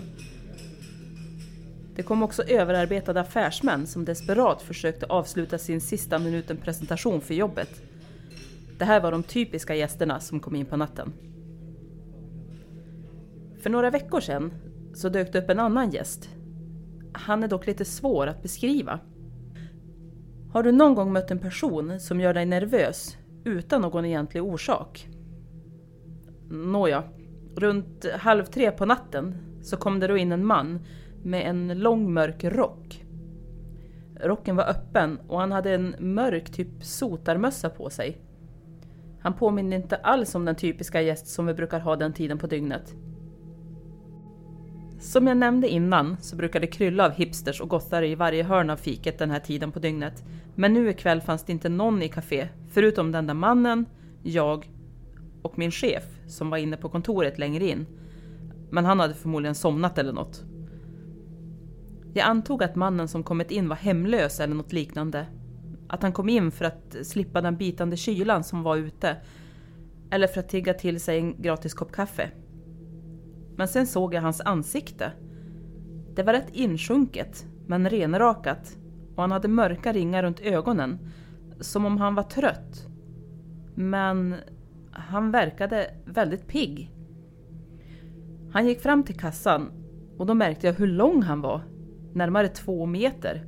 Det 1.96 2.04
kom 2.04 2.24
också 2.24 2.44
överarbetade 2.44 3.22
affärsmän 3.22 3.88
som 3.88 4.06
desperat 4.06 4.62
försökte 4.62 5.06
avsluta 5.06 5.58
sin 5.58 5.82
sista 5.82 6.20
minuten 6.20 6.58
presentation 6.58 7.22
för 7.22 7.34
jobbet. 7.34 7.82
Det 8.78 8.86
här 8.86 9.02
var 9.02 9.12
de 9.12 9.24
typiska 9.24 9.76
gästerna 9.76 10.20
som 10.20 10.40
kom 10.40 10.56
in 10.56 10.66
på 10.66 10.78
natten. 10.78 11.14
För 13.62 13.70
några 13.70 13.90
veckor 13.90 14.20
sedan 14.20 14.54
så 14.94 15.10
dök 15.10 15.34
det 15.34 15.40
upp 15.40 15.50
en 15.50 15.60
annan 15.60 15.92
gäst. 15.92 16.30
Han 17.14 17.44
är 17.44 17.48
dock 17.48 17.68
lite 17.68 17.86
svår 17.86 18.28
att 18.28 18.42
beskriva. 18.42 19.00
Har 20.54 20.64
du 20.64 20.72
någon 20.72 20.96
gång 20.96 21.14
mött 21.14 21.32
en 21.32 21.40
person 21.40 22.00
som 22.00 22.22
gör 22.22 22.34
dig 22.34 22.46
nervös 22.46 23.18
utan 23.44 23.82
någon 23.82 24.06
egentlig 24.06 24.44
orsak? 24.44 25.08
Nåja, 26.50 27.04
runt 27.56 28.06
halv 28.14 28.46
tre 28.46 28.72
på 28.72 28.86
natten 28.86 29.36
så 29.62 29.78
kom 29.78 30.00
det 30.00 30.08
då 30.08 30.18
in 30.18 30.32
en 30.32 30.46
man 30.46 30.80
med 31.26 31.50
en 31.50 31.80
lång 31.80 32.14
mörk 32.14 32.44
rock. 32.44 33.06
Rocken 34.20 34.56
var 34.56 34.70
öppen 34.70 35.20
och 35.28 35.40
han 35.40 35.52
hade 35.52 35.76
en 35.76 35.96
mörk 36.00 36.52
typ 36.52 36.84
sotarmössa 36.84 37.70
på 37.70 37.90
sig. 37.90 38.18
Han 39.20 39.34
påminner 39.34 39.78
inte 39.78 39.96
alls 39.96 40.36
om 40.36 40.46
den 40.46 40.56
typiska 40.56 41.02
gäst 41.02 41.28
som 41.28 41.46
vi 41.46 41.54
brukar 41.54 41.80
ha 41.80 41.96
den 41.96 42.14
tiden 42.14 42.38
på 42.38 42.48
dygnet. 42.48 42.96
Som 45.00 45.28
jag 45.28 45.38
nämnde 45.38 45.70
innan 45.70 46.18
så 46.22 46.36
brukar 46.36 46.60
det 46.60 46.68
krylla 46.68 47.06
av 47.06 47.12
hipsters 47.12 47.62
och 47.62 47.70
gothare 47.70 48.08
i 48.08 48.16
varje 48.16 48.44
hörn 48.44 48.70
av 48.70 48.78
fiket 48.78 49.20
den 49.20 49.32
här 49.32 49.40
tiden 49.40 49.72
på 49.72 49.80
dygnet. 49.80 50.24
Men 50.56 50.74
nu 50.74 50.90
ikväll 50.90 51.22
fanns 51.22 51.44
det 51.44 51.52
inte 51.52 51.70
någon 51.70 52.02
i 52.02 52.10
café, 52.10 52.48
förutom 52.72 53.12
den 53.12 53.28
där 53.28 53.34
mannen, 53.34 53.86
jag 54.24 54.72
och 55.42 55.58
min 55.58 55.72
chef 55.72 56.04
som 56.28 56.50
var 56.50 56.58
inne 56.58 56.78
på 56.78 56.90
kontoret 56.90 57.40
längre 57.40 57.66
in. 57.66 57.86
Men 58.70 58.86
han 58.86 59.00
hade 59.00 59.14
förmodligen 59.14 59.56
somnat 59.56 59.98
eller 59.98 60.14
något. 60.14 60.44
Jag 62.18 62.28
antog 62.28 62.64
att 62.64 62.76
mannen 62.76 63.08
som 63.08 63.24
kommit 63.24 63.52
in 63.52 63.70
var 63.70 63.76
hemlös 63.76 64.40
eller 64.40 64.56
något 64.56 64.74
liknande. 64.74 65.28
Att 65.88 66.04
han 66.04 66.12
kom 66.12 66.30
in 66.30 66.52
för 66.52 66.66
att 66.66 66.96
slippa 67.04 67.42
den 67.42 67.58
bitande 67.58 67.98
kylan 67.98 68.44
som 68.44 68.64
var 68.64 68.78
ute. 68.78 69.18
Eller 70.12 70.28
för 70.28 70.40
att 70.40 70.50
tigga 70.50 70.74
till 70.74 71.00
sig 71.00 71.20
en 71.20 71.42
gratis 71.42 71.74
kopp 71.74 71.92
kaffe. 71.92 72.32
Men 73.56 73.68
sen 73.68 73.88
såg 73.88 74.14
jag 74.14 74.22
hans 74.22 74.42
ansikte. 74.42 75.12
Det 76.16 76.24
var 76.24 76.34
rätt 76.34 76.50
insjunket, 76.52 77.46
men 77.68 77.90
renrakat. 77.90 78.78
Och 79.16 79.22
han 79.24 79.32
hade 79.32 79.48
mörka 79.48 79.94
ringar 79.94 80.24
runt 80.24 80.40
ögonen. 80.40 81.00
Som 81.60 81.86
om 81.86 81.98
han 81.98 82.16
var 82.16 82.24
trött. 82.24 82.88
Men 83.76 84.36
han 84.92 85.32
verkade 85.32 85.94
väldigt 86.06 86.48
pigg. 86.48 86.92
Han 88.52 88.68
gick 88.68 88.82
fram 88.82 89.04
till 89.04 89.20
kassan 89.20 89.72
och 90.18 90.26
då 90.26 90.34
märkte 90.34 90.68
jag 90.68 90.74
hur 90.74 90.88
lång 90.88 91.22
han 91.22 91.42
var 91.42 91.75
närmare 92.16 92.48
två 92.48 92.86
meter. 92.86 93.46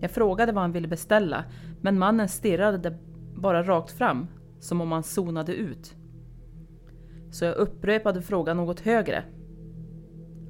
Jag 0.00 0.10
frågade 0.10 0.52
vad 0.52 0.62
han 0.62 0.72
ville 0.72 0.88
beställa, 0.88 1.44
men 1.80 1.98
mannen 1.98 2.28
stirrade 2.28 2.98
bara 3.34 3.62
rakt 3.62 3.92
fram, 3.92 4.26
som 4.60 4.80
om 4.80 4.92
han 4.92 5.02
zonade 5.02 5.54
ut. 5.54 5.94
Så 7.30 7.44
jag 7.44 7.54
upprepade 7.54 8.22
frågan 8.22 8.56
något 8.56 8.80
högre. 8.80 9.24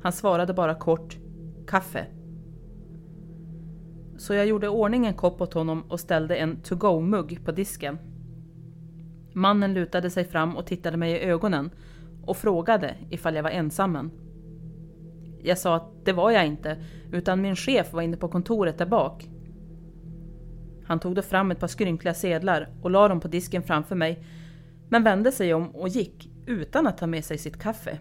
Han 0.03 0.13
svarade 0.13 0.55
bara 0.55 0.75
kort 0.75 1.19
”kaffe”. 1.67 2.07
Så 4.17 4.35
jag 4.35 4.47
gjorde 4.47 4.69
ordning 4.69 5.07
en 5.07 5.15
kopp 5.15 5.41
åt 5.41 5.55
honom 5.55 5.83
och 5.89 6.01
ställde 6.01 6.37
en 6.37 6.57
to-go-mugg 6.63 7.45
på 7.45 7.53
disken. 7.53 7.99
Mannen 9.33 9.75
lutade 9.75 10.11
sig 10.11 10.25
fram 10.25 10.57
och 10.57 10.67
tittade 10.67 10.97
mig 10.97 11.13
i 11.13 11.21
ögonen 11.21 11.71
och 12.25 12.37
frågade 12.37 12.97
ifall 13.11 13.35
jag 13.35 13.43
var 13.43 13.51
ensammen. 13.51 14.11
Jag 15.43 15.59
sa 15.59 15.77
att 15.77 16.05
det 16.05 16.13
var 16.13 16.31
jag 16.31 16.47
inte, 16.47 16.77
utan 17.13 17.43
min 17.43 17.57
chef 17.57 17.93
var 17.93 18.03
inne 18.03 18.17
på 18.17 18.29
kontoret 18.29 18.79
där 18.79 18.87
bak. 18.87 19.29
Han 20.85 21.01
tog 21.01 21.15
då 21.15 21.23
fram 21.23 21.51
ett 21.51 21.61
par 21.61 21.67
skrynkliga 21.67 22.15
sedlar 22.15 22.69
och 22.83 22.91
la 22.91 23.09
dem 23.09 23.21
på 23.21 23.29
disken 23.29 23.63
framför 23.63 23.95
mig, 23.95 24.25
men 24.89 25.05
vände 25.05 25.33
sig 25.33 25.55
om 25.55 25.71
och 25.71 25.89
gick 25.89 26.31
utan 26.47 26.87
att 26.87 26.99
ta 26.99 27.07
med 27.07 27.25
sig 27.25 27.39
sitt 27.39 27.59
kaffe. 27.59 27.99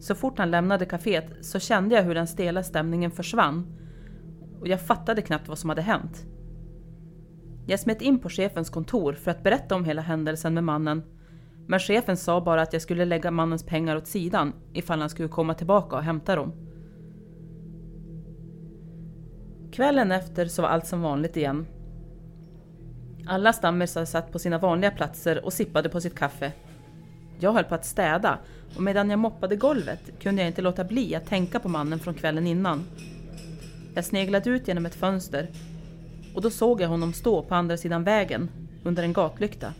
Så 0.00 0.14
fort 0.14 0.38
han 0.38 0.50
lämnade 0.50 0.84
kaféet 0.84 1.24
så 1.40 1.58
kände 1.58 1.94
jag 1.94 2.02
hur 2.02 2.14
den 2.14 2.26
stela 2.26 2.62
stämningen 2.62 3.10
försvann 3.10 3.66
och 4.60 4.68
jag 4.68 4.80
fattade 4.80 5.22
knappt 5.22 5.48
vad 5.48 5.58
som 5.58 5.70
hade 5.70 5.82
hänt. 5.82 6.26
Jag 7.66 7.80
smet 7.80 8.02
in 8.02 8.18
på 8.18 8.28
chefens 8.28 8.70
kontor 8.70 9.12
för 9.12 9.30
att 9.30 9.42
berätta 9.42 9.74
om 9.74 9.84
hela 9.84 10.02
händelsen 10.02 10.54
med 10.54 10.64
mannen. 10.64 11.02
Men 11.66 11.80
chefen 11.80 12.16
sa 12.16 12.40
bara 12.40 12.62
att 12.62 12.72
jag 12.72 12.82
skulle 12.82 13.04
lägga 13.04 13.30
mannens 13.30 13.62
pengar 13.62 13.96
åt 13.96 14.06
sidan 14.06 14.52
ifall 14.72 15.00
han 15.00 15.10
skulle 15.10 15.28
komma 15.28 15.54
tillbaka 15.54 15.96
och 15.96 16.02
hämta 16.02 16.36
dem. 16.36 16.52
Kvällen 19.72 20.12
efter 20.12 20.46
så 20.46 20.62
var 20.62 20.68
allt 20.68 20.86
som 20.86 21.02
vanligt 21.02 21.36
igen. 21.36 21.66
Alla 23.26 23.52
stammisar 23.52 24.04
satt 24.04 24.32
på 24.32 24.38
sina 24.38 24.58
vanliga 24.58 24.90
platser 24.90 25.44
och 25.44 25.52
sippade 25.52 25.88
på 25.88 26.00
sitt 26.00 26.14
kaffe. 26.14 26.52
Jag 27.38 27.52
höll 27.52 27.64
på 27.64 27.74
att 27.74 27.84
städa 27.84 28.38
och 28.76 28.82
medan 28.82 29.10
jag 29.10 29.18
moppade 29.18 29.56
golvet 29.56 30.20
kunde 30.20 30.42
jag 30.42 30.48
inte 30.48 30.62
låta 30.62 30.84
bli 30.84 31.14
att 31.14 31.26
tänka 31.26 31.60
på 31.60 31.68
mannen 31.68 31.98
från 31.98 32.14
kvällen 32.14 32.46
innan. 32.46 32.84
Jag 33.94 34.04
sneglade 34.04 34.50
ut 34.50 34.68
genom 34.68 34.86
ett 34.86 34.94
fönster 34.94 35.48
och 36.34 36.42
då 36.42 36.50
såg 36.50 36.80
jag 36.80 36.88
honom 36.88 37.12
stå 37.12 37.42
på 37.42 37.54
andra 37.54 37.76
sidan 37.76 38.04
vägen 38.04 38.50
under 38.84 39.02
en 39.02 39.12
gatlykta. 39.12 39.72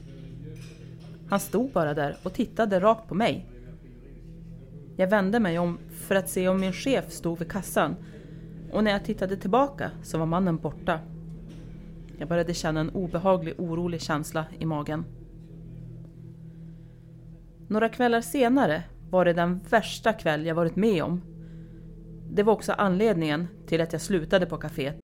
Han 1.29 1.41
stod 1.41 1.73
bara 1.73 1.95
där 1.95 2.17
och 2.23 2.33
tittade 2.33 2.81
rakt 2.81 3.09
på 3.09 3.15
mig. 3.15 3.47
Jag 4.97 5.11
vände 5.11 5.41
mig 5.41 5.59
om 5.59 5.79
för 5.91 6.15
att 6.15 6.29
se 6.29 6.49
om 6.49 6.61
min 6.61 6.73
chef 6.73 7.11
stod 7.13 7.39
vid 7.39 7.51
kassan 7.51 7.97
och 8.73 8.85
när 8.85 8.91
jag 8.91 9.05
tittade 9.05 9.37
tillbaka 9.37 9.91
så 10.03 10.19
var 10.19 10.27
mannen 10.27 10.57
borta. 10.57 11.01
Jag 12.19 12.29
började 12.29 12.55
känna 12.55 12.81
en 12.81 12.91
obehaglig, 12.91 13.55
orolig 13.59 14.01
känsla 14.01 14.47
i 14.59 14.67
magen. 14.67 15.05
Några 17.69 17.89
kvällar 17.89 18.21
senare 18.21 18.83
var 19.11 19.25
det 19.25 19.33
den 19.33 19.61
värsta 19.71 20.13
kväll 20.13 20.47
jag 20.47 20.55
varit 20.55 20.77
med 20.77 21.03
om. 21.03 21.23
Det 22.31 22.43
var 22.43 22.53
också 22.53 22.73
anledningen 22.73 23.49
till 23.67 23.81
att 23.81 23.93
jag 23.93 24.03
slutade 24.03 24.47
på 24.47 24.57
kaféet. 24.57 25.04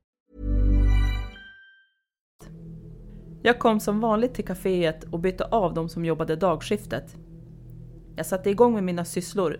Jag 3.43 3.59
kom 3.59 3.79
som 3.79 3.99
vanligt 3.99 4.33
till 4.33 4.45
kaféet 4.45 5.03
och 5.03 5.19
bytte 5.19 5.45
av 5.45 5.73
de 5.73 5.89
som 5.89 6.05
jobbade 6.05 6.35
dagskiftet. 6.35 7.15
Jag 8.15 8.25
satte 8.25 8.49
igång 8.49 8.73
med 8.73 8.83
mina 8.83 9.05
sysslor 9.05 9.57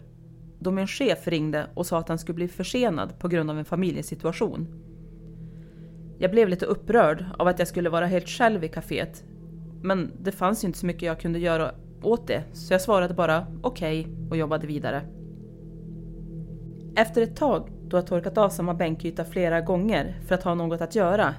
då 0.59 0.71
min 0.71 0.87
chef 0.87 1.27
ringde 1.27 1.67
och 1.73 1.85
sa 1.85 1.99
att 1.99 2.09
han 2.09 2.17
skulle 2.17 2.35
bli 2.35 2.47
försenad 2.47 3.19
på 3.19 3.27
grund 3.27 3.49
av 3.49 3.59
en 3.59 3.65
familjesituation. 3.65 4.67
Jag 6.17 6.31
blev 6.31 6.49
lite 6.49 6.65
upprörd 6.65 7.25
av 7.39 7.47
att 7.47 7.59
jag 7.59 7.67
skulle 7.67 7.89
vara 7.89 8.05
helt 8.05 8.27
själv 8.27 8.63
i 8.63 8.67
kaféet. 8.67 9.23
Men 9.81 10.11
det 10.19 10.31
fanns 10.31 10.63
ju 10.63 10.65
inte 10.65 10.79
så 10.79 10.85
mycket 10.85 11.01
jag 11.01 11.19
kunde 11.19 11.39
göra 11.39 11.71
åt 12.03 12.27
det, 12.27 12.43
så 12.53 12.73
jag 12.73 12.81
svarade 12.81 13.13
bara 13.13 13.47
okej 13.61 14.01
okay 14.01 14.29
och 14.29 14.37
jobbade 14.37 14.67
vidare. 14.67 15.01
Efter 16.95 17.21
ett 17.21 17.35
tag, 17.35 17.71
då 17.87 17.97
jag 17.97 18.07
torkat 18.07 18.37
av 18.37 18.49
samma 18.49 18.73
bänkyta 18.73 19.25
flera 19.25 19.61
gånger 19.61 20.19
för 20.27 20.35
att 20.35 20.43
ha 20.43 20.55
något 20.55 20.81
att 20.81 20.95
göra, 20.95 21.35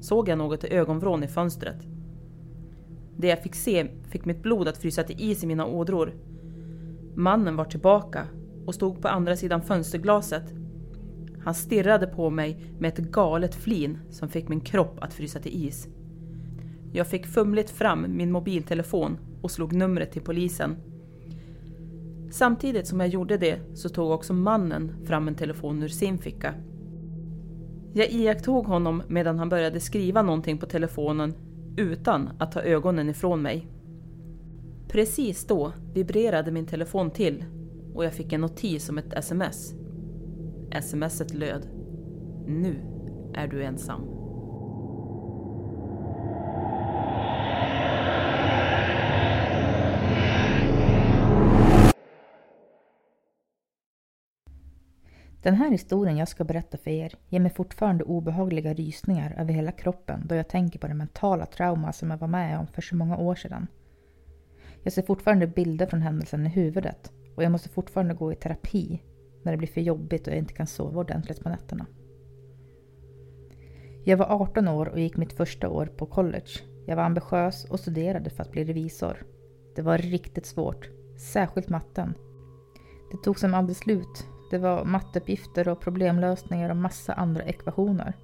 såg 0.00 0.28
jag 0.28 0.38
något 0.38 0.64
i 0.64 0.74
ögonvrån 0.74 1.24
i 1.24 1.28
fönstret. 1.28 1.86
Det 3.16 3.28
jag 3.28 3.42
fick 3.42 3.54
se 3.54 3.86
fick 4.10 4.24
mitt 4.24 4.42
blod 4.42 4.68
att 4.68 4.78
frysa 4.78 5.02
till 5.02 5.30
is 5.30 5.44
i 5.44 5.46
mina 5.46 5.66
ådror. 5.66 6.14
Mannen 7.14 7.56
var 7.56 7.64
tillbaka 7.64 8.26
och 8.66 8.74
stod 8.74 9.02
på 9.02 9.08
andra 9.08 9.36
sidan 9.36 9.62
fönsterglaset 9.62 10.54
han 11.44 11.54
stirrade 11.54 12.06
på 12.06 12.30
mig 12.30 12.64
med 12.78 12.88
ett 12.88 12.98
galet 12.98 13.54
flin 13.54 13.98
som 14.10 14.28
fick 14.28 14.48
min 14.48 14.60
kropp 14.60 14.98
att 15.00 15.14
frysa 15.14 15.38
till 15.38 15.66
is. 15.66 15.88
Jag 16.92 17.06
fick 17.06 17.26
fumligt 17.26 17.70
fram 17.70 18.06
min 18.08 18.32
mobiltelefon 18.32 19.18
och 19.42 19.50
slog 19.50 19.72
numret 19.72 20.12
till 20.12 20.22
polisen. 20.22 20.76
Samtidigt 22.30 22.86
som 22.86 23.00
jag 23.00 23.08
gjorde 23.08 23.36
det 23.36 23.60
så 23.74 23.88
tog 23.88 24.10
också 24.10 24.32
mannen 24.32 24.92
fram 25.06 25.28
en 25.28 25.34
telefon 25.34 25.82
ur 25.82 25.88
sin 25.88 26.18
ficka. 26.18 26.54
Jag 27.92 28.10
iakttog 28.10 28.66
honom 28.66 29.02
medan 29.08 29.38
han 29.38 29.48
började 29.48 29.80
skriva 29.80 30.22
någonting 30.22 30.58
på 30.58 30.66
telefonen 30.66 31.34
utan 31.76 32.30
att 32.38 32.52
ta 32.52 32.60
ögonen 32.62 33.08
ifrån 33.08 33.42
mig. 33.42 33.66
Precis 34.88 35.46
då 35.46 35.72
vibrerade 35.94 36.50
min 36.50 36.66
telefon 36.66 37.10
till 37.10 37.44
och 37.94 38.04
jag 38.04 38.14
fick 38.14 38.32
en 38.32 38.40
notis 38.40 38.88
om 38.88 38.98
ett 38.98 39.12
sms. 39.12 39.74
Smset 40.82 41.34
löd 41.34 41.68
Nu 42.46 42.76
är 43.34 43.48
du 43.48 43.64
ensam. 43.64 44.19
Den 55.42 55.54
här 55.54 55.70
historien 55.70 56.16
jag 56.16 56.28
ska 56.28 56.44
berätta 56.44 56.78
för 56.78 56.90
er 56.90 57.14
ger 57.28 57.40
mig 57.40 57.50
fortfarande 57.52 58.04
obehagliga 58.04 58.74
rysningar 58.74 59.34
över 59.38 59.52
hela 59.52 59.72
kroppen 59.72 60.26
då 60.26 60.34
jag 60.34 60.48
tänker 60.48 60.78
på 60.78 60.88
det 60.88 60.94
mentala 60.94 61.46
trauma 61.46 61.92
som 61.92 62.10
jag 62.10 62.18
var 62.18 62.28
med 62.28 62.58
om 62.58 62.66
för 62.66 62.82
så 62.82 62.96
många 62.96 63.16
år 63.16 63.34
sedan. 63.34 63.66
Jag 64.82 64.92
ser 64.92 65.02
fortfarande 65.02 65.46
bilder 65.46 65.86
från 65.86 66.02
händelsen 66.02 66.46
i 66.46 66.48
huvudet 66.48 67.12
och 67.36 67.42
jag 67.42 67.52
måste 67.52 67.68
fortfarande 67.68 68.14
gå 68.14 68.32
i 68.32 68.36
terapi 68.36 69.02
när 69.42 69.52
det 69.52 69.58
blir 69.58 69.68
för 69.68 69.80
jobbigt 69.80 70.26
och 70.26 70.32
jag 70.32 70.38
inte 70.38 70.54
kan 70.54 70.66
sova 70.66 71.00
ordentligt 71.00 71.40
på 71.40 71.48
nätterna. 71.48 71.86
Jag 74.04 74.16
var 74.16 74.26
18 74.42 74.68
år 74.68 74.88
och 74.88 75.00
gick 75.00 75.16
mitt 75.16 75.32
första 75.32 75.68
år 75.68 75.86
på 75.86 76.06
college. 76.06 76.50
Jag 76.86 76.96
var 76.96 77.02
ambitiös 77.02 77.64
och 77.64 77.80
studerade 77.80 78.30
för 78.30 78.42
att 78.42 78.52
bli 78.52 78.64
revisor. 78.64 79.26
Det 79.76 79.82
var 79.82 79.98
riktigt 79.98 80.46
svårt, 80.46 80.90
särskilt 81.32 81.68
matten. 81.68 82.14
Det 83.12 83.16
tog 83.24 83.38
som 83.38 83.54
aldrig 83.54 83.76
slut. 83.76 84.26
Det 84.50 84.58
var 84.58 84.84
matteuppgifter 84.84 85.68
och 85.68 85.80
problemlösningar 85.80 86.70
och 86.70 86.76
massa 86.76 87.12
andra 87.12 87.42
ekvationer. 87.44 88.16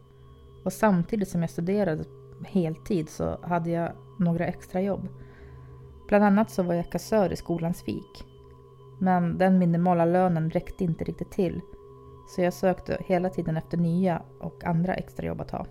Och 0.64 0.72
samtidigt 0.72 1.28
som 1.28 1.40
jag 1.40 1.50
studerade 1.50 2.04
heltid 2.46 3.08
så 3.08 3.38
hade 3.42 3.70
jag 3.70 3.92
några 4.18 4.46
extra 4.46 4.80
jobb. 4.80 5.08
Bland 6.08 6.24
annat 6.24 6.50
så 6.50 6.62
var 6.62 6.74
jag 6.74 6.92
kassör 6.92 7.32
i 7.32 7.36
skolans 7.36 7.82
fik 7.82 8.24
men 8.98 9.38
den 9.38 9.58
minimala 9.58 10.04
lönen 10.04 10.50
räckte 10.50 10.84
inte 10.84 11.04
riktigt 11.04 11.30
till. 11.30 11.60
Så 12.28 12.42
jag 12.42 12.52
sökte 12.52 13.02
hela 13.06 13.30
tiden 13.30 13.56
efter 13.56 13.78
nya 13.78 14.22
och 14.40 14.64
andra 14.64 14.94
extrajobb 14.94 15.40
att 15.40 15.50
ha. 15.50 15.66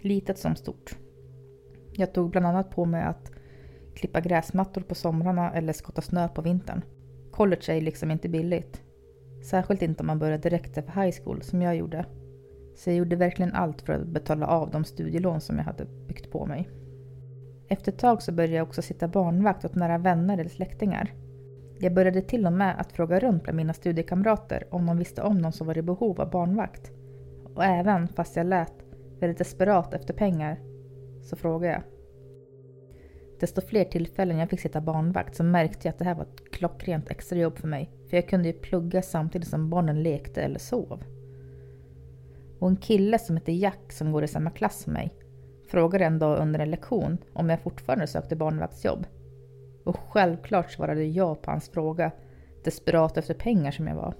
Litet 0.00 0.38
som 0.38 0.56
stort. 0.56 0.96
Jag 1.92 2.14
tog 2.14 2.30
bland 2.30 2.46
annat 2.46 2.70
på 2.70 2.84
mig 2.84 3.02
att 3.02 3.32
klippa 3.94 4.20
gräsmattor 4.20 4.80
på 4.80 4.94
somrarna 4.94 5.52
eller 5.52 5.72
skotta 5.72 6.02
snö 6.02 6.28
på 6.28 6.42
vintern. 6.42 6.82
College 7.30 7.72
är 7.72 7.80
liksom 7.80 8.10
inte 8.10 8.28
billigt. 8.28 8.82
Särskilt 9.44 9.82
inte 9.82 10.02
om 10.02 10.06
man 10.06 10.18
börjar 10.18 10.38
direkt 10.38 10.78
efter 10.78 11.02
high 11.02 11.16
school 11.22 11.42
som 11.42 11.62
jag 11.62 11.76
gjorde. 11.76 12.06
Så 12.76 12.90
jag 12.90 12.96
gjorde 12.96 13.16
verkligen 13.16 13.52
allt 13.52 13.82
för 13.82 13.92
att 13.92 14.06
betala 14.06 14.46
av 14.46 14.70
de 14.70 14.84
studielån 14.84 15.40
som 15.40 15.56
jag 15.56 15.64
hade 15.64 15.84
byggt 15.84 16.30
på 16.30 16.46
mig. 16.46 16.68
Efter 17.68 17.92
ett 17.92 17.98
tag 17.98 18.22
så 18.22 18.32
började 18.32 18.54
jag 18.54 18.68
också 18.68 18.82
sitta 18.82 19.08
barnvakt 19.08 19.64
åt 19.64 19.74
nära 19.74 19.98
vänner 19.98 20.38
eller 20.38 20.50
släktingar. 20.50 21.12
Jag 21.78 21.94
började 21.94 22.20
till 22.20 22.46
och 22.46 22.52
med 22.52 22.80
att 22.80 22.92
fråga 22.92 23.20
runt 23.20 23.42
bland 23.42 23.56
mina 23.56 23.72
studiekamrater 23.72 24.64
om 24.70 24.86
de 24.86 24.98
visste 24.98 25.22
om 25.22 25.38
någon 25.38 25.52
som 25.52 25.66
var 25.66 25.78
i 25.78 25.82
behov 25.82 26.20
av 26.20 26.30
barnvakt. 26.30 26.90
Och 27.54 27.64
även 27.64 28.08
fast 28.08 28.36
jag 28.36 28.46
lät 28.46 28.72
väldigt 29.20 29.38
desperat 29.38 29.94
efter 29.94 30.14
pengar 30.14 30.58
så 31.22 31.36
frågade 31.36 31.72
jag. 31.72 31.82
Desto 33.44 33.60
fler 33.60 33.84
tillfällen 33.84 34.38
jag 34.38 34.50
fick 34.50 34.60
sitta 34.60 34.80
barnvakt 34.80 35.36
så 35.36 35.44
märkte 35.44 35.88
jag 35.88 35.92
att 35.92 35.98
det 35.98 36.04
här 36.04 36.14
var 36.14 36.22
ett 36.22 36.50
klockrent 36.52 37.10
extrajobb 37.10 37.58
för 37.58 37.68
mig. 37.68 37.90
För 38.10 38.16
jag 38.16 38.28
kunde 38.28 38.48
ju 38.48 38.54
plugga 38.54 39.02
samtidigt 39.02 39.48
som 39.48 39.70
barnen 39.70 40.02
lekte 40.02 40.42
eller 40.42 40.58
sov. 40.58 41.02
Och 42.58 42.68
en 42.68 42.76
kille 42.76 43.18
som 43.18 43.36
heter 43.36 43.52
Jack 43.52 43.92
som 43.92 44.12
går 44.12 44.24
i 44.24 44.28
samma 44.28 44.50
klass 44.50 44.82
som 44.82 44.92
mig 44.92 45.14
frågade 45.68 46.04
en 46.04 46.18
dag 46.18 46.38
under 46.38 46.60
en 46.60 46.70
lektion 46.70 47.18
om 47.32 47.50
jag 47.50 47.60
fortfarande 47.60 48.06
sökte 48.06 48.36
barnvaktsjobb. 48.36 49.06
Och 49.84 49.96
självklart 49.96 50.70
svarade 50.70 51.04
jag 51.04 51.42
på 51.42 51.50
hans 51.50 51.68
fråga, 51.68 52.10
desperat 52.64 53.16
efter 53.16 53.34
pengar 53.34 53.70
som 53.70 53.86
jag 53.86 53.96
var. 53.96 54.14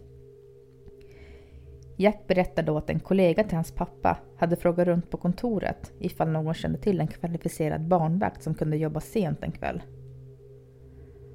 Jack 1.96 2.26
berättade 2.26 2.66
då 2.66 2.78
att 2.78 2.90
en 2.90 3.00
kollega 3.00 3.44
till 3.44 3.54
hans 3.57 3.72
pappa 3.72 4.18
hade 4.37 4.57
frågat 4.57 4.87
runt 4.87 5.11
på 5.11 5.16
kontoret 5.16 5.92
ifall 5.98 6.28
någon 6.28 6.54
kände 6.54 6.78
till 6.78 7.00
en 7.00 7.07
kvalificerad 7.07 7.88
barnvakt 7.88 8.42
som 8.42 8.54
kunde 8.54 8.76
jobba 8.76 9.00
sent 9.00 9.42
en 9.42 9.52
kväll. 9.52 9.83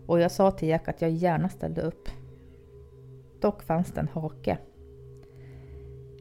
Och 0.05 0.19
jag 0.19 0.31
sa 0.31 0.51
till 0.51 0.67
Jack 0.67 0.87
att 0.87 1.01
jag 1.01 1.11
gärna 1.11 1.49
ställde 1.49 1.81
upp. 1.81 2.09
Dock 3.41 3.63
fanns 3.63 3.91
det 3.91 3.99
en 3.99 4.07
hake. 4.07 4.57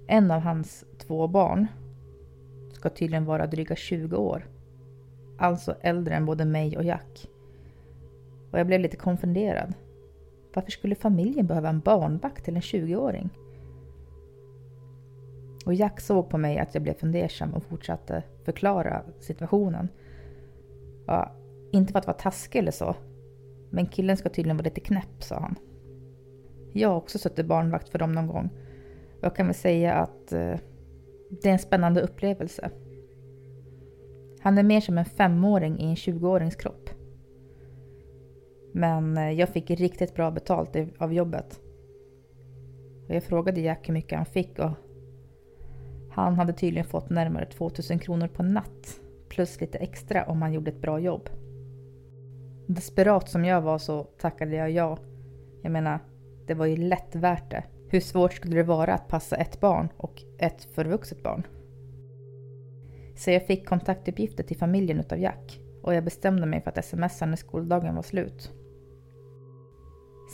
En 0.06 0.30
av 0.30 0.40
hans 0.40 0.84
två 0.98 1.26
barn 1.26 1.66
ska 2.72 2.88
tydligen 2.88 3.24
vara 3.24 3.46
dryga 3.46 3.76
20 3.76 4.16
år. 4.16 4.46
Alltså 5.38 5.76
äldre 5.80 6.14
än 6.14 6.26
både 6.26 6.44
mig 6.44 6.76
och 6.76 6.84
Jack. 6.84 7.28
Och 8.50 8.58
jag 8.58 8.66
blev 8.66 8.80
lite 8.80 8.96
konfunderad. 8.96 9.74
Varför 10.54 10.70
skulle 10.70 10.94
familjen 10.94 11.46
behöva 11.46 11.68
en 11.68 11.80
barnvakt 11.80 12.44
till 12.44 12.56
en 12.56 12.62
20-åring? 12.62 13.30
Och 15.68 15.74
Jack 15.74 16.00
såg 16.00 16.28
på 16.28 16.38
mig 16.38 16.58
att 16.58 16.74
jag 16.74 16.82
blev 16.82 16.94
fundersam 16.94 17.54
och 17.54 17.62
fortsatte 17.62 18.22
förklara 18.44 19.02
situationen. 19.20 19.88
Ja, 21.06 21.32
inte 21.72 21.92
för 21.92 21.98
att 21.98 22.06
vara 22.06 22.16
taskig 22.16 22.58
eller 22.58 22.70
så. 22.70 22.96
Men 23.70 23.86
killen 23.86 24.16
ska 24.16 24.28
tydligen 24.28 24.56
vara 24.56 24.64
lite 24.64 24.80
knäpp, 24.80 25.22
sa 25.22 25.40
han. 25.40 25.54
Jag 26.72 26.88
har 26.88 26.96
också 26.96 27.18
suttit 27.18 27.46
barnvakt 27.46 27.88
för 27.88 27.98
dem 27.98 28.12
någon 28.12 28.26
gång. 28.26 28.50
Jag 29.20 29.36
kan 29.36 29.46
väl 29.46 29.54
säga 29.54 29.94
att 29.94 30.32
eh, 30.32 30.54
det 31.30 31.48
är 31.48 31.52
en 31.52 31.58
spännande 31.58 32.00
upplevelse. 32.00 32.70
Han 34.40 34.58
är 34.58 34.62
mer 34.62 34.80
som 34.80 34.98
en 34.98 35.04
femåring 35.04 35.80
i 35.80 35.84
en 35.84 35.94
20-årings 35.94 36.56
kropp. 36.56 36.90
Men 38.72 39.16
eh, 39.16 39.30
jag 39.30 39.48
fick 39.48 39.70
riktigt 39.70 40.14
bra 40.14 40.30
betalt 40.30 40.76
av 40.98 41.12
jobbet. 41.12 41.60
Och 43.08 43.14
jag 43.14 43.22
frågade 43.22 43.60
Jack 43.60 43.88
hur 43.88 43.94
mycket 43.94 44.16
han 44.16 44.26
fick 44.26 44.58
och 44.58 44.70
han 46.24 46.34
hade 46.34 46.52
tydligen 46.52 46.88
fått 46.88 47.10
närmare 47.10 47.46
2000 47.46 47.98
kronor 47.98 48.28
på 48.28 48.42
natt. 48.42 49.00
Plus 49.28 49.60
lite 49.60 49.78
extra 49.78 50.24
om 50.24 50.42
han 50.42 50.52
gjorde 50.52 50.70
ett 50.70 50.82
bra 50.82 50.98
jobb. 50.98 51.28
Desperat 52.66 53.28
som 53.28 53.44
jag 53.44 53.60
var 53.60 53.78
så 53.78 54.02
tackade 54.02 54.56
jag 54.56 54.70
ja. 54.70 54.98
Jag 55.62 55.72
menar, 55.72 55.98
det 56.46 56.54
var 56.54 56.66
ju 56.66 56.76
lätt 56.76 57.14
värt 57.14 57.50
det. 57.50 57.64
Hur 57.88 58.00
svårt 58.00 58.32
skulle 58.32 58.56
det 58.56 58.62
vara 58.62 58.94
att 58.94 59.08
passa 59.08 59.36
ett 59.36 59.60
barn 59.60 59.88
och 59.96 60.22
ett 60.38 60.64
förvuxet 60.64 61.22
barn? 61.22 61.46
Så 63.16 63.30
jag 63.30 63.46
fick 63.46 63.68
kontaktuppgifter 63.68 64.44
till 64.44 64.56
familjen 64.56 65.00
utav 65.00 65.18
Jack 65.18 65.60
och 65.82 65.94
jag 65.94 66.04
bestämde 66.04 66.46
mig 66.46 66.60
för 66.60 66.70
att 66.70 66.84
smsa 66.84 67.26
när 67.26 67.36
skoldagen 67.36 67.94
var 67.94 68.02
slut. 68.02 68.52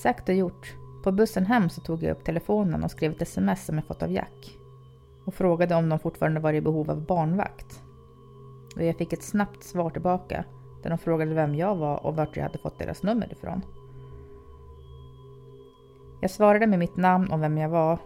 Sagt 0.02 0.28
och 0.28 0.34
gjort. 0.34 0.74
På 1.04 1.12
bussen 1.12 1.46
hem 1.46 1.68
så 1.68 1.80
tog 1.80 2.02
jag 2.02 2.16
upp 2.16 2.24
telefonen 2.24 2.84
och 2.84 2.90
skrev 2.90 3.12
ett 3.12 3.22
sms 3.22 3.64
som 3.64 3.76
jag 3.76 3.86
fått 3.86 4.02
av 4.02 4.12
Jack 4.12 4.58
och 5.24 5.34
frågade 5.34 5.74
om 5.74 5.88
de 5.88 5.98
fortfarande 5.98 6.40
var 6.40 6.52
i 6.52 6.60
behov 6.60 6.90
av 6.90 7.06
barnvakt. 7.06 7.82
Och 8.76 8.84
jag 8.84 8.98
fick 8.98 9.12
ett 9.12 9.22
snabbt 9.22 9.64
svar 9.64 9.90
tillbaka 9.90 10.44
där 10.82 10.90
de 10.90 10.98
frågade 10.98 11.34
vem 11.34 11.54
jag 11.54 11.76
var 11.76 12.06
och 12.06 12.16
vart 12.16 12.36
jag 12.36 12.42
hade 12.42 12.58
fått 12.58 12.78
deras 12.78 13.02
nummer 13.02 13.32
ifrån. 13.32 13.60
Jag 16.20 16.30
svarade 16.30 16.66
med 16.66 16.78
mitt 16.78 16.96
namn 16.96 17.30
och 17.30 17.42
vem 17.42 17.58
jag 17.58 17.68
var 17.68 17.98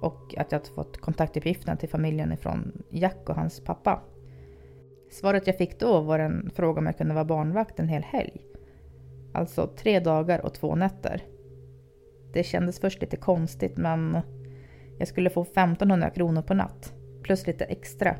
och 0.00 0.34
att 0.38 0.52
jag 0.52 0.58
hade 0.58 0.70
fått 0.70 1.00
kontaktuppgifterna 1.00 1.76
till 1.76 1.88
familjen 1.88 2.32
ifrån 2.32 2.82
Jack 2.90 3.28
och 3.28 3.34
hans 3.34 3.64
pappa. 3.64 4.00
Svaret 5.10 5.46
jag 5.46 5.58
fick 5.58 5.80
då 5.80 6.00
var 6.00 6.18
en 6.18 6.50
fråga 6.54 6.78
om 6.78 6.86
jag 6.86 6.98
kunde 6.98 7.14
vara 7.14 7.24
barnvakt 7.24 7.78
en 7.78 7.88
hel 7.88 8.02
helg. 8.02 8.46
Alltså 9.34 9.66
tre 9.66 10.00
dagar 10.00 10.46
och 10.46 10.54
två 10.54 10.74
nätter. 10.74 11.22
Det 12.32 12.42
kändes 12.42 12.80
först 12.80 13.00
lite 13.00 13.16
konstigt 13.16 13.76
men 13.76 14.20
jag 14.98 15.08
skulle 15.08 15.30
få 15.30 15.42
1500 15.42 16.10
kronor 16.10 16.42
på 16.42 16.54
natt 16.54 16.94
plus 17.22 17.46
lite 17.46 17.64
extra. 17.64 18.16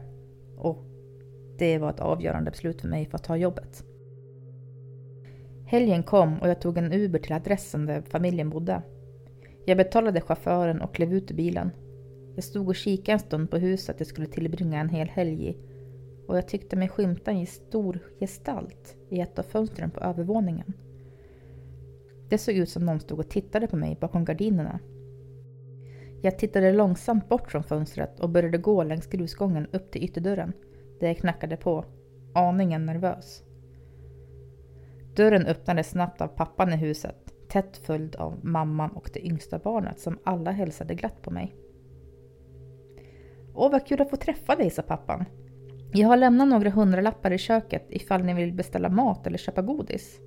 Och 0.56 0.84
det 1.58 1.78
var 1.78 1.90
ett 1.90 2.00
avgörande 2.00 2.50
beslut 2.50 2.80
för 2.80 2.88
mig 2.88 3.06
för 3.06 3.16
att 3.16 3.24
ta 3.24 3.36
jobbet. 3.36 3.84
Helgen 5.66 6.02
kom 6.02 6.40
och 6.40 6.48
jag 6.48 6.60
tog 6.60 6.78
en 6.78 6.92
Uber 6.92 7.18
till 7.18 7.32
adressen 7.32 7.86
där 7.86 8.02
familjen 8.02 8.50
bodde. 8.50 8.82
Jag 9.66 9.76
betalade 9.76 10.20
chauffören 10.20 10.80
och 10.80 10.94
klev 10.94 11.12
ut 11.12 11.30
ur 11.30 11.34
bilen. 11.34 11.70
Jag 12.34 12.44
stod 12.44 12.68
och 12.68 12.74
kikade 12.74 13.12
en 13.12 13.18
stund 13.18 13.50
på 13.50 13.56
huset 13.56 13.96
jag 13.98 14.06
skulle 14.06 14.26
tillbringa 14.26 14.80
en 14.80 14.88
hel 14.88 15.08
helg 15.08 15.48
i 15.48 15.56
och 16.26 16.36
jag 16.36 16.48
tyckte 16.48 16.76
mig 16.76 16.88
skymta 16.88 17.30
en 17.30 17.46
stor 17.46 17.98
gestalt 18.20 18.96
i 19.08 19.20
ett 19.20 19.38
av 19.38 19.42
fönstren 19.42 19.90
på 19.90 20.00
övervåningen. 20.00 20.72
Det 22.28 22.38
såg 22.38 22.54
ut 22.54 22.68
som 22.68 22.86
någon 22.86 23.00
stod 23.00 23.18
och 23.18 23.28
tittade 23.28 23.66
på 23.66 23.76
mig 23.76 23.96
bakom 24.00 24.24
gardinerna. 24.24 24.80
Jag 26.24 26.38
tittade 26.38 26.72
långsamt 26.72 27.28
bort 27.28 27.50
från 27.50 27.62
fönstret 27.62 28.20
och 28.20 28.28
började 28.28 28.58
gå 28.58 28.82
längs 28.82 29.06
grusgången 29.06 29.66
upp 29.72 29.90
till 29.90 30.04
ytterdörren, 30.04 30.52
där 31.00 31.06
jag 31.06 31.16
knackade 31.16 31.56
på, 31.56 31.84
aningen 32.34 32.86
nervös. 32.86 33.42
Dörren 35.16 35.46
öppnades 35.46 35.90
snabbt 35.90 36.20
av 36.20 36.28
pappan 36.28 36.72
i 36.72 36.76
huset 36.76 37.34
tätt 37.48 37.76
följd 37.76 38.16
av 38.16 38.44
mamman 38.44 38.90
och 38.90 39.10
det 39.12 39.26
yngsta 39.26 39.58
barnet 39.58 40.00
som 40.00 40.18
alla 40.24 40.50
hälsade 40.50 40.94
glatt 40.94 41.22
på 41.22 41.30
mig. 41.30 41.54
Åh, 43.54 43.70
vad 43.70 43.86
kul 43.86 44.02
att 44.02 44.10
få 44.10 44.16
träffa 44.16 44.56
dig, 44.56 44.70
sa 44.70 44.82
pappan. 44.82 45.24
Jag 45.92 46.08
har 46.08 46.16
lämnat 46.16 46.48
några 46.48 46.70
hundralappar 46.70 47.30
i 47.30 47.38
köket 47.38 47.86
ifall 47.88 48.22
ni 48.22 48.34
vill 48.34 48.52
beställa 48.52 48.88
mat 48.88 49.26
eller 49.26 49.38
köpa 49.38 49.62
godis. 49.62 50.20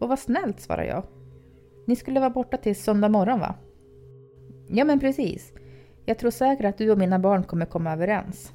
Och 0.00 0.08
vad 0.08 0.18
snällt, 0.18 0.60
svarade 0.60 0.88
jag. 0.88 1.04
Ni 1.86 1.96
skulle 1.96 2.20
vara 2.20 2.30
borta 2.30 2.56
till 2.56 2.76
söndag 2.76 3.08
morgon, 3.08 3.40
va? 3.40 3.54
Ja, 4.68 4.84
men 4.84 5.00
precis. 5.00 5.52
Jag 6.04 6.18
tror 6.18 6.30
säkert 6.30 6.66
att 6.66 6.78
du 6.78 6.90
och 6.90 6.98
mina 6.98 7.18
barn 7.18 7.44
kommer 7.44 7.66
komma 7.66 7.92
överens. 7.92 8.52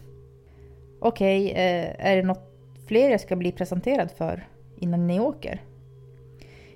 Okej, 0.99 1.51
okay, 1.51 1.61
är 1.99 2.15
det 2.15 2.23
något 2.23 2.49
fler 2.87 3.09
jag 3.09 3.21
ska 3.21 3.35
bli 3.35 3.51
presenterad 3.51 4.11
för 4.11 4.47
innan 4.75 5.07
ni 5.07 5.19
åker? 5.19 5.61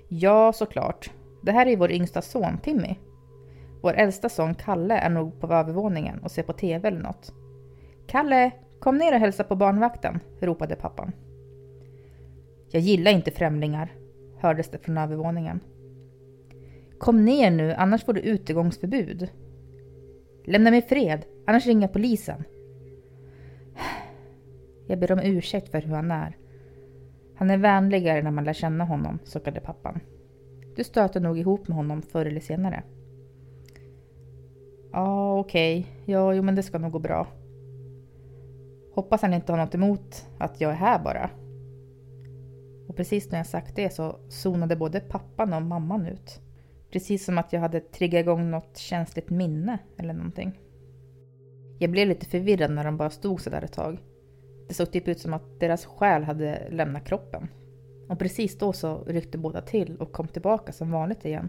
Ja, 0.08 0.52
såklart. 0.52 1.10
Det 1.42 1.52
här 1.52 1.66
är 1.66 1.76
vår 1.76 1.92
yngsta 1.92 2.22
son, 2.22 2.58
Timmy. 2.58 2.94
Vår 3.82 3.94
äldsta 3.94 4.28
son, 4.28 4.54
Kalle, 4.54 4.98
är 4.98 5.10
nog 5.10 5.40
på 5.40 5.46
övervåningen 5.46 6.18
och 6.18 6.30
ser 6.30 6.42
på 6.42 6.52
TV 6.52 6.88
eller 6.88 7.00
något. 7.00 7.32
Kalle, 8.06 8.50
kom 8.80 8.98
ner 8.98 9.14
och 9.14 9.20
hälsa 9.20 9.44
på 9.44 9.56
barnvakten, 9.56 10.20
ropade 10.40 10.76
pappan. 10.76 11.12
Jag 12.70 12.82
gillar 12.82 13.10
inte 13.10 13.30
främlingar, 13.30 13.92
hördes 14.38 14.70
det 14.70 14.78
från 14.78 14.98
övervåningen. 14.98 15.60
Kom 17.04 17.24
ner 17.24 17.50
nu, 17.50 17.72
annars 17.72 18.04
får 18.04 18.12
du 18.12 18.20
utegångsförbud. 18.20 19.28
Lämna 20.44 20.70
mig 20.70 20.82
fred, 20.82 21.24
annars 21.46 21.66
ringer 21.66 21.82
jag 21.82 21.92
polisen. 21.92 22.44
Jag 24.86 24.98
ber 24.98 25.12
om 25.12 25.18
ursäkt 25.18 25.68
för 25.68 25.80
hur 25.80 25.94
han 25.94 26.10
är. 26.10 26.36
Han 27.36 27.50
är 27.50 27.58
vänligare 27.58 28.22
när 28.22 28.30
man 28.30 28.44
lär 28.44 28.52
känna 28.52 28.84
honom, 28.84 29.18
suckade 29.24 29.60
pappan. 29.60 30.00
Du 30.76 30.84
stöter 30.84 31.20
nog 31.20 31.38
ihop 31.38 31.68
med 31.68 31.76
honom 31.76 32.02
förr 32.02 32.26
eller 32.26 32.40
senare. 32.40 32.82
Ja, 34.92 35.38
okej. 35.38 35.80
Okay. 35.80 36.14
Ja, 36.14 36.34
jo 36.34 36.42
men 36.42 36.54
det 36.54 36.62
ska 36.62 36.78
nog 36.78 36.92
gå 36.92 36.98
bra. 36.98 37.26
Hoppas 38.94 39.22
han 39.22 39.34
inte 39.34 39.52
har 39.52 39.58
något 39.58 39.74
emot 39.74 40.26
att 40.38 40.60
jag 40.60 40.70
är 40.70 40.76
här 40.76 40.98
bara. 40.98 41.30
Och 42.88 42.96
precis 42.96 43.30
när 43.30 43.38
jag 43.38 43.46
sagt 43.46 43.76
det 43.76 43.94
så 43.94 44.18
zonade 44.28 44.76
både 44.76 45.00
pappan 45.00 45.52
och 45.52 45.62
mamman 45.62 46.06
ut. 46.06 46.43
Precis 46.94 47.24
som 47.24 47.38
att 47.38 47.52
jag 47.52 47.60
hade 47.60 47.80
triggat 47.80 48.20
igång 48.20 48.50
något 48.50 48.76
känsligt 48.76 49.30
minne 49.30 49.78
eller 49.96 50.14
någonting. 50.14 50.60
Jag 51.78 51.90
blev 51.90 52.08
lite 52.08 52.26
förvirrad 52.26 52.70
när 52.70 52.84
de 52.84 52.96
bara 52.96 53.10
stod 53.10 53.40
så 53.40 53.50
där 53.50 53.62
ett 53.62 53.72
tag. 53.72 53.98
Det 54.68 54.74
såg 54.74 54.92
typ 54.92 55.08
ut 55.08 55.20
som 55.20 55.34
att 55.34 55.60
deras 55.60 55.86
själ 55.86 56.24
hade 56.24 56.68
lämnat 56.70 57.04
kroppen. 57.04 57.48
Och 58.08 58.18
precis 58.18 58.58
då 58.58 58.72
så 58.72 59.04
ryckte 59.04 59.38
båda 59.38 59.60
till 59.60 59.96
och 59.96 60.12
kom 60.12 60.28
tillbaka 60.28 60.72
som 60.72 60.90
vanligt 60.90 61.24
igen. 61.24 61.48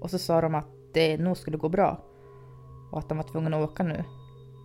Och 0.00 0.10
så 0.10 0.18
sa 0.18 0.40
de 0.40 0.54
att 0.54 0.68
det 0.94 1.18
nog 1.18 1.36
skulle 1.36 1.56
gå 1.56 1.68
bra. 1.68 2.04
Och 2.92 2.98
att 2.98 3.08
de 3.08 3.18
var 3.18 3.24
tvungna 3.24 3.56
att 3.56 3.70
åka 3.70 3.82
nu. 3.82 4.04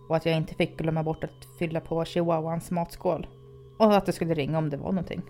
och 0.08 0.16
att 0.16 0.26
jag 0.26 0.36
inte 0.36 0.54
fick 0.54 0.78
glömma 0.78 1.02
bort 1.02 1.24
att 1.24 1.58
fylla 1.58 1.80
på 1.80 2.04
chihuahuans 2.04 2.70
matskål. 2.70 3.26
Och 3.78 3.96
att 3.96 4.08
jag 4.08 4.14
skulle 4.14 4.34
ringa 4.34 4.58
om 4.58 4.70
det 4.70 4.76
var 4.76 4.92
någonting. 4.92 5.22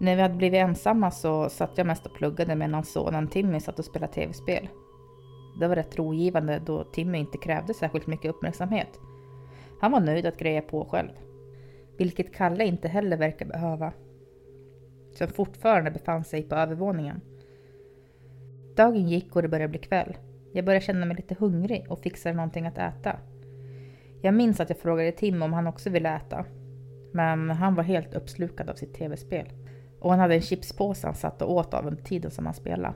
När 0.00 0.16
vi 0.16 0.22
hade 0.22 0.34
blivit 0.34 0.58
ensamma 0.58 1.10
så 1.10 1.48
satt 1.48 1.78
jag 1.78 1.86
mest 1.86 2.06
och 2.06 2.14
pluggade 2.14 2.56
medan 2.56 2.84
sonen 2.84 3.28
Timmy 3.28 3.60
satt 3.60 3.78
och 3.78 3.84
spelade 3.84 4.12
tv-spel. 4.12 4.68
Det 5.60 5.68
var 5.68 5.76
rätt 5.76 5.98
rogivande 5.98 6.62
då 6.66 6.84
Timmy 6.84 7.18
inte 7.18 7.38
krävde 7.38 7.74
särskilt 7.74 8.06
mycket 8.06 8.30
uppmärksamhet. 8.30 9.00
Han 9.80 9.92
var 9.92 10.00
nöjd 10.00 10.26
att 10.26 10.38
greja 10.38 10.62
på 10.62 10.84
själv. 10.84 11.10
Vilket 11.98 12.34
Kalle 12.34 12.64
inte 12.64 12.88
heller 12.88 13.16
verkar 13.16 13.46
behöva. 13.46 13.92
Som 15.12 15.28
fortfarande 15.28 15.90
befann 15.90 16.24
sig 16.24 16.42
på 16.42 16.54
övervåningen. 16.54 17.20
Dagen 18.76 19.08
gick 19.08 19.36
och 19.36 19.42
det 19.42 19.48
började 19.48 19.70
bli 19.70 19.78
kväll. 19.78 20.16
Jag 20.52 20.64
började 20.64 20.84
känna 20.84 21.06
mig 21.06 21.16
lite 21.16 21.36
hungrig 21.38 21.86
och 21.88 22.00
fixade 22.00 22.34
någonting 22.34 22.66
att 22.66 22.78
äta. 22.78 23.16
Jag 24.22 24.34
minns 24.34 24.60
att 24.60 24.70
jag 24.70 24.78
frågade 24.78 25.12
Tim 25.12 25.42
om 25.42 25.52
han 25.52 25.66
också 25.66 25.90
ville 25.90 26.16
äta. 26.16 26.44
Men 27.12 27.50
han 27.50 27.74
var 27.74 27.82
helt 27.82 28.14
uppslukad 28.14 28.70
av 28.70 28.74
sitt 28.74 28.94
tv-spel. 28.94 29.46
Och 30.06 30.12
han 30.12 30.20
hade 30.20 30.34
en 30.34 30.40
chipspåse 30.40 31.06
han 31.06 31.14
satt 31.14 31.42
och 31.42 31.52
åt 31.52 31.74
av 31.74 31.86
under 31.86 32.02
tiden 32.02 32.30
som 32.30 32.44
han 32.46 32.54
spelade. 32.54 32.94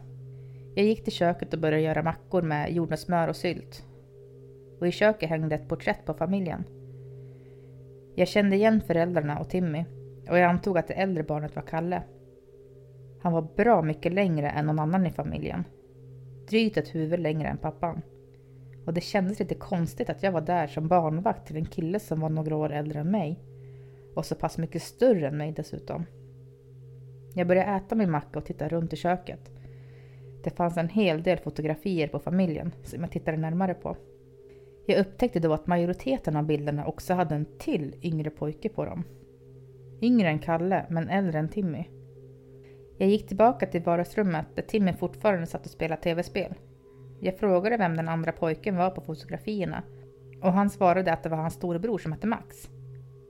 Jag 0.74 0.86
gick 0.86 1.04
till 1.04 1.12
köket 1.12 1.54
och 1.54 1.60
började 1.60 1.82
göra 1.82 2.02
mackor 2.02 2.42
med 2.42 2.72
jordnötssmör 2.72 3.28
och 3.28 3.36
sylt. 3.36 3.84
Och 4.80 4.86
i 4.86 4.92
köket 4.92 5.28
hängde 5.28 5.54
ett 5.54 5.68
porträtt 5.68 6.04
på 6.04 6.14
familjen. 6.14 6.64
Jag 8.14 8.28
kände 8.28 8.56
igen 8.56 8.80
föräldrarna 8.80 9.38
och 9.38 9.50
Timmy 9.50 9.84
och 10.28 10.38
jag 10.38 10.50
antog 10.50 10.78
att 10.78 10.88
det 10.88 10.94
äldre 10.94 11.22
barnet 11.22 11.56
var 11.56 11.62
Kalle. 11.62 12.02
Han 13.22 13.32
var 13.32 13.48
bra 13.56 13.82
mycket 13.82 14.12
längre 14.12 14.50
än 14.50 14.66
någon 14.66 14.78
annan 14.78 15.06
i 15.06 15.10
familjen. 15.10 15.64
Drygt 16.48 16.76
ett 16.76 16.94
huvud 16.94 17.20
längre 17.20 17.48
än 17.48 17.58
pappan. 17.58 18.02
Och 18.86 18.94
det 18.94 19.00
kändes 19.00 19.38
lite 19.38 19.54
konstigt 19.54 20.10
att 20.10 20.22
jag 20.22 20.32
var 20.32 20.40
där 20.40 20.66
som 20.66 20.88
barnvakt 20.88 21.46
till 21.46 21.56
en 21.56 21.66
kille 21.66 22.00
som 22.00 22.20
var 22.20 22.30
några 22.30 22.56
år 22.56 22.72
äldre 22.72 23.00
än 23.00 23.10
mig. 23.10 23.38
Och 24.14 24.26
så 24.26 24.34
pass 24.34 24.58
mycket 24.58 24.82
större 24.82 25.28
än 25.28 25.36
mig 25.36 25.52
dessutom. 25.52 26.06
Jag 27.34 27.46
började 27.46 27.70
äta 27.70 27.94
min 27.94 28.10
macka 28.10 28.38
och 28.38 28.44
titta 28.44 28.68
runt 28.68 28.92
i 28.92 28.96
köket. 28.96 29.50
Det 30.44 30.50
fanns 30.50 30.76
en 30.76 30.88
hel 30.88 31.22
del 31.22 31.38
fotografier 31.38 32.08
på 32.08 32.18
familjen 32.18 32.74
som 32.82 33.00
jag 33.00 33.10
tittade 33.10 33.36
närmare 33.36 33.74
på. 33.74 33.96
Jag 34.86 34.98
upptäckte 34.98 35.40
då 35.40 35.52
att 35.52 35.66
majoriteten 35.66 36.36
av 36.36 36.46
bilderna 36.46 36.86
också 36.86 37.14
hade 37.14 37.34
en 37.34 37.46
till 37.58 37.94
yngre 38.02 38.30
pojke 38.30 38.68
på 38.68 38.84
dem. 38.84 39.04
Yngre 40.02 40.28
än 40.28 40.38
Kalle, 40.38 40.86
men 40.88 41.08
äldre 41.08 41.38
än 41.38 41.48
Timmy. 41.48 41.84
Jag 42.98 43.08
gick 43.08 43.26
tillbaka 43.26 43.66
till 43.66 43.82
vardagsrummet 43.82 44.46
där 44.54 44.62
Timmy 44.62 44.92
fortfarande 44.92 45.46
satt 45.46 45.64
och 45.64 45.70
spelade 45.70 46.02
tv-spel. 46.02 46.54
Jag 47.20 47.38
frågade 47.38 47.76
vem 47.76 47.96
den 47.96 48.08
andra 48.08 48.32
pojken 48.32 48.76
var 48.76 48.90
på 48.90 49.00
fotografierna 49.00 49.82
och 50.42 50.52
han 50.52 50.70
svarade 50.70 51.12
att 51.12 51.22
det 51.22 51.28
var 51.28 51.36
hans 51.36 51.54
storebror 51.54 51.98
som 51.98 52.12
hette 52.12 52.26
Max. 52.26 52.70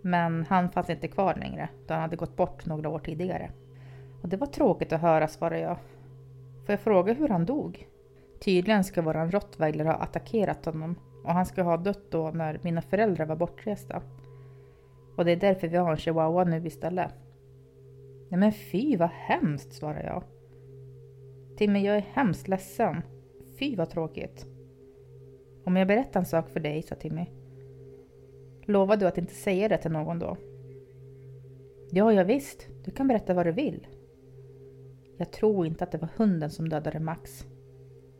Men 0.02 0.46
han 0.48 0.70
fanns 0.70 0.90
inte 0.90 1.08
kvar 1.08 1.34
längre 1.34 1.68
då 1.86 1.94
han 1.94 2.02
hade 2.02 2.16
gått 2.16 2.36
bort 2.36 2.66
några 2.66 2.88
år 2.88 2.98
tidigare. 2.98 3.50
Och 4.22 4.28
det 4.28 4.36
var 4.36 4.46
tråkigt 4.46 4.92
att 4.92 5.00
höra, 5.00 5.28
svarade 5.28 5.60
jag. 5.60 5.76
Får 6.66 6.72
jag 6.72 6.80
fråga 6.80 7.12
hur 7.12 7.28
han 7.28 7.46
dog? 7.46 7.86
Tydligen 8.40 8.84
ska 8.84 9.02
våran 9.02 9.30
rottweiler 9.30 9.84
ha 9.84 9.92
attackerat 9.92 10.64
honom 10.64 10.98
och 11.24 11.32
han 11.32 11.46
ska 11.46 11.62
ha 11.62 11.76
dött 11.76 12.10
då 12.10 12.30
när 12.30 12.60
mina 12.62 12.82
föräldrar 12.82 13.26
var 13.26 13.36
bortresta. 13.36 14.02
Och 15.16 15.24
det 15.24 15.32
är 15.32 15.36
därför 15.36 15.68
vi 15.68 15.76
har 15.76 15.90
en 15.90 15.96
chihuahua 15.96 16.44
nu 16.44 16.66
istället. 16.66 17.14
Nej 18.28 18.40
men 18.40 18.52
fy 18.52 18.96
vad 18.96 19.10
hemskt, 19.10 19.72
svarade 19.72 20.04
jag. 20.04 20.22
Timmy, 21.56 21.86
jag 21.86 21.96
är 21.96 22.06
hemskt 22.12 22.48
ledsen. 22.48 23.02
Fy 23.58 23.76
vad 23.76 23.90
tråkigt. 23.90 24.46
Om 25.64 25.76
jag 25.76 25.88
berättar 25.88 26.20
en 26.20 26.26
sak 26.26 26.48
för 26.48 26.60
dig, 26.60 26.82
sa 26.82 26.94
Timmy. 26.94 27.26
Lovar 28.62 28.96
du 28.96 29.06
att 29.06 29.18
inte 29.18 29.34
säga 29.34 29.68
det 29.68 29.78
till 29.78 29.90
någon 29.90 30.18
då? 30.18 30.36
Ja, 31.90 32.12
ja 32.12 32.24
visst. 32.24 32.68
Du 32.84 32.90
kan 32.90 33.08
berätta 33.08 33.34
vad 33.34 33.46
du 33.46 33.52
vill. 33.52 33.86
Jag 35.20 35.30
tror 35.30 35.66
inte 35.66 35.84
att 35.84 35.92
det 35.92 35.98
var 35.98 36.08
hunden 36.16 36.50
som 36.50 36.68
dödade 36.68 37.00
Max. 37.00 37.46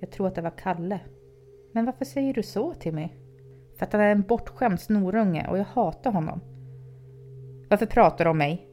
Jag 0.01 0.11
tror 0.11 0.27
att 0.27 0.35
det 0.35 0.43
var 0.43 0.59
Kalle. 0.59 1.01
Men 1.73 1.85
varför 1.85 2.05
säger 2.05 2.35
du 2.35 2.43
så 2.43 2.75
Timmy? 2.75 3.09
För 3.79 3.87
att 3.87 3.93
han 3.93 4.03
är 4.03 4.13
en 4.13 4.23
bortskämd 4.23 4.81
snorunge 4.81 5.47
och 5.49 5.59
jag 5.59 5.65
hatar 5.65 6.13
honom. 6.13 6.41
Varför 7.71 7.87
pratar 7.87 8.25
du 8.25 8.31
om 8.31 8.39
mig? 8.39 8.69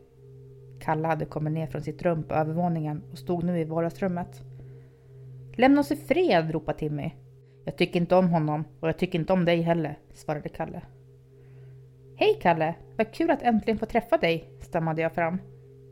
Kalle 0.79 1.07
hade 1.07 1.25
kommit 1.25 1.53
ner 1.53 1.67
från 1.67 1.81
sitt 1.81 2.01
rum 2.01 2.23
på 2.23 2.33
övervåningen 2.33 3.03
och 3.11 3.17
stod 3.17 3.43
nu 3.43 3.59
i 3.59 3.63
vardagsrummet. 3.63 4.41
Lämna 5.55 5.81
oss 5.81 5.91
i 5.91 5.95
fred, 5.95 6.51
ropade 6.51 6.79
Timmy. 6.79 7.11
Jag 7.65 7.77
tycker 7.77 7.99
inte 7.99 8.15
om 8.15 8.29
honom 8.29 8.63
och 8.79 8.87
jag 8.87 8.97
tycker 8.97 9.19
inte 9.19 9.33
om 9.33 9.45
dig 9.45 9.61
heller, 9.61 9.99
svarade 10.13 10.49
Kalle. 10.49 10.81
Hej 12.15 12.39
Kalle, 12.41 12.75
vad 12.97 13.13
kul 13.13 13.31
att 13.31 13.43
äntligen 13.43 13.79
få 13.79 13.85
träffa 13.85 14.17
dig, 14.17 14.49
stammade 14.61 15.01
jag 15.01 15.13
fram. 15.13 15.41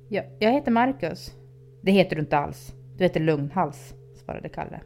Jag, 0.10 0.26
jag 0.40 0.52
heter 0.52 0.72
Marcus. 0.72 1.36
Det 1.86 1.92
heter 1.92 2.16
du 2.16 2.22
inte 2.22 2.38
alls. 2.38 2.74
Du 2.98 3.04
heter 3.04 3.20
Lugnhals, 3.20 3.94
svarade 4.26 4.50
Kalle. 4.50 4.82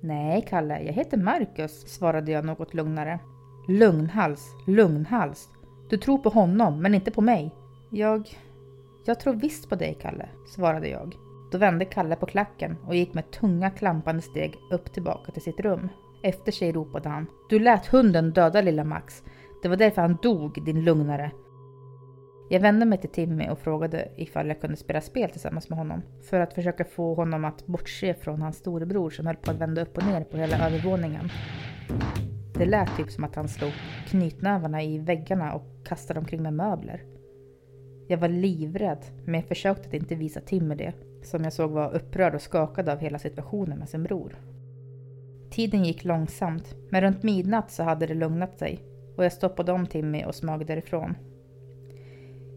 Nej, 0.00 0.44
Kalle, 0.48 0.80
jag 0.80 0.92
heter 0.92 1.16
Marcus, 1.16 1.88
svarade 1.88 2.32
jag 2.32 2.44
något 2.44 2.74
lugnare. 2.74 3.18
Lugnhals, 3.68 4.46
lugnhals. 4.66 5.48
Du 5.90 5.96
tror 5.96 6.18
på 6.18 6.28
honom, 6.28 6.82
men 6.82 6.94
inte 6.94 7.10
på 7.10 7.20
mig. 7.20 7.54
Jag... 7.90 8.28
Jag 9.06 9.20
tror 9.20 9.34
visst 9.34 9.68
på 9.68 9.74
dig, 9.74 9.98
Kalle, 10.00 10.28
svarade 10.54 10.88
jag. 10.88 11.14
Då 11.52 11.58
vände 11.58 11.84
Kalle 11.84 12.16
på 12.16 12.26
klacken 12.26 12.76
och 12.86 12.94
gick 12.94 13.14
med 13.14 13.30
tunga 13.30 13.70
klampande 13.70 14.22
steg 14.22 14.54
upp 14.70 14.92
tillbaka 14.92 15.32
till 15.32 15.42
sitt 15.42 15.60
rum. 15.60 15.88
Efter 16.22 16.52
sig 16.52 16.72
ropade 16.72 17.08
han. 17.08 17.26
Du 17.50 17.58
lät 17.58 17.86
hunden 17.86 18.32
döda 18.32 18.60
lilla 18.60 18.84
Max. 18.84 19.22
Det 19.62 19.68
var 19.68 19.76
därför 19.76 20.02
han 20.02 20.18
dog, 20.22 20.64
din 20.64 20.84
lugnare. 20.84 21.30
Jag 22.50 22.60
vände 22.60 22.86
mig 22.86 22.98
till 22.98 23.10
Timmy 23.10 23.48
och 23.48 23.58
frågade 23.58 24.08
ifall 24.16 24.48
jag 24.48 24.60
kunde 24.60 24.76
spela 24.76 25.00
spel 25.00 25.30
tillsammans 25.30 25.68
med 25.68 25.78
honom. 25.78 26.02
För 26.22 26.40
att 26.40 26.54
försöka 26.54 26.84
få 26.84 27.14
honom 27.14 27.44
att 27.44 27.66
bortse 27.66 28.14
från 28.14 28.42
hans 28.42 28.56
storebror 28.56 29.10
som 29.10 29.26
höll 29.26 29.36
på 29.36 29.50
att 29.50 29.56
vända 29.56 29.82
upp 29.82 29.96
och 29.96 30.06
ner 30.06 30.24
på 30.24 30.36
hela 30.36 30.66
övervåningen. 30.66 31.28
Det 32.54 32.66
lät 32.66 32.96
typ 32.96 33.10
som 33.10 33.24
att 33.24 33.34
han 33.34 33.48
slog 33.48 33.72
knytnävarna 34.06 34.82
i 34.82 34.98
väggarna 34.98 35.52
och 35.52 35.62
kastade 35.84 36.20
omkring 36.20 36.42
med 36.42 36.54
möbler. 36.54 37.02
Jag 38.08 38.18
var 38.18 38.28
livrädd, 38.28 39.04
men 39.24 39.34
jag 39.34 39.48
försökte 39.48 39.88
att 39.88 39.94
inte 39.94 40.14
visa 40.14 40.40
Timmy 40.40 40.74
det, 40.74 40.92
som 41.22 41.44
jag 41.44 41.52
såg 41.52 41.70
var 41.70 41.94
upprörd 41.94 42.34
och 42.34 42.42
skakad 42.42 42.88
av 42.88 42.98
hela 42.98 43.18
situationen 43.18 43.78
med 43.78 43.88
sin 43.88 44.02
bror. 44.02 44.36
Tiden 45.50 45.84
gick 45.84 46.04
långsamt, 46.04 46.74
men 46.90 47.00
runt 47.00 47.22
midnatt 47.22 47.70
så 47.70 47.82
hade 47.82 48.06
det 48.06 48.14
lugnat 48.14 48.58
sig 48.58 48.80
och 49.16 49.24
jag 49.24 49.32
stoppade 49.32 49.72
om 49.72 49.86
Timmy 49.86 50.24
och 50.24 50.34
smög 50.34 50.66
därifrån. 50.66 51.14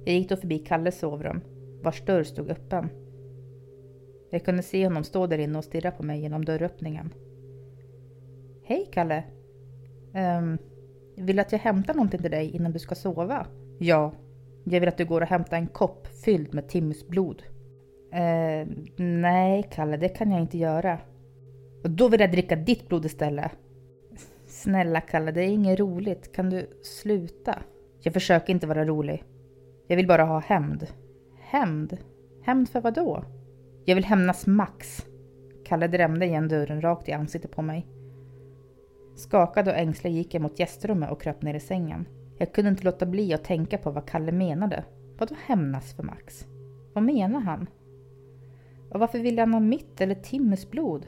Jag 0.06 0.16
gick 0.16 0.30
då 0.30 0.36
förbi 0.36 0.60
Kalles 0.60 1.00
sovrum, 1.00 1.42
vars 1.82 2.06
dörr 2.06 2.24
stod 2.24 2.50
öppen. 2.50 2.90
Jag 4.32 4.46
kunde 4.46 4.64
se 4.64 4.86
honom 4.86 5.04
stå 5.04 5.28
där 5.28 5.38
inne 5.38 5.58
och 5.58 5.64
stirra 5.64 5.92
på 5.92 6.04
mig 6.04 6.22
genom 6.22 6.46
dörröppningen. 6.46 7.14
Hej 8.64 8.90
Kalle! 8.92 9.24
Um, 10.40 10.58
vill 11.16 11.36
du 11.36 11.42
att 11.42 11.52
jag 11.52 11.60
hämtar 11.60 11.94
någonting 11.94 12.22
till 12.22 12.32
dig 12.32 12.50
innan 12.56 12.72
du 12.72 12.80
ska 12.80 12.96
sova? 12.96 13.48
Ja, 13.80 14.14
jag 14.64 14.80
vill 14.80 14.90
att 14.90 14.98
du 14.98 15.06
går 15.06 15.22
och 15.22 15.28
hämtar 15.28 15.58
en 15.58 15.68
kopp 15.68 16.08
fylld 16.08 16.54
med 16.54 16.70
Timmys 16.70 17.08
blod. 17.08 17.44
Uh, 18.14 18.20
ehm, 18.20 18.86
nej 18.98 19.70
Kalle, 19.72 19.98
det 19.98 20.10
kan 20.10 20.32
jag 20.32 20.42
inte 20.42 20.58
göra. 20.58 21.00
Då 21.84 22.08
vill 22.08 22.20
jag 22.20 22.32
dricka 22.32 22.56
ditt 22.56 22.88
blod 22.88 23.06
istället. 23.06 23.52
Snälla 24.48 25.02
Kalle, 25.02 25.32
det 25.32 25.42
är 25.42 25.48
inget 25.48 25.80
roligt. 25.80 26.36
Kan 26.36 26.50
du 26.50 26.80
sluta? 26.84 27.60
Jag 28.04 28.14
försöker 28.14 28.54
inte 28.54 28.68
vara 28.68 28.86
rolig. 28.86 29.24
Jag 29.92 29.96
vill 29.96 30.08
bara 30.08 30.24
ha 30.24 30.40
hämnd. 30.40 30.88
Hämnd? 31.40 31.98
Hämnd 32.42 32.70
för 32.70 32.82
vad 32.82 32.94
då? 32.94 33.24
Jag 33.86 33.96
vill 33.96 34.06
hämnas 34.06 34.48
Max. 34.48 35.06
Kalle 35.66 35.88
drämde 35.88 36.26
igen 36.26 36.48
dörren 36.48 36.82
rakt 36.82 37.10
i 37.10 37.12
ansiktet 37.12 37.52
på 37.52 37.62
mig. 37.62 37.88
Skakad 39.16 39.68
och 39.68 39.76
ängslig 39.76 40.12
gick 40.12 40.34
jag 40.34 40.42
mot 40.42 40.60
gästrummet 40.60 41.12
och 41.12 41.22
kröp 41.22 41.42
ner 41.42 41.54
i 41.54 41.60
sängen. 41.60 42.06
Jag 42.38 42.54
kunde 42.54 42.70
inte 42.70 42.84
låta 42.84 43.06
bli 43.06 43.34
att 43.34 43.44
tänka 43.44 43.78
på 43.78 43.92
vad 43.92 44.08
Kalle 44.08 44.32
menade. 44.32 44.84
Vadå 45.18 45.36
hämnas 45.46 45.94
för 45.94 46.04
Max? 46.04 46.46
Vad 46.94 47.04
menar 47.04 47.40
han? 47.40 47.70
Och 48.90 49.00
varför 49.00 49.20
ville 49.20 49.42
han 49.42 49.54
ha 49.54 49.60
mitt 49.60 50.02
eller 50.02 50.16
Timmys 50.16 50.72
blod? 50.72 51.06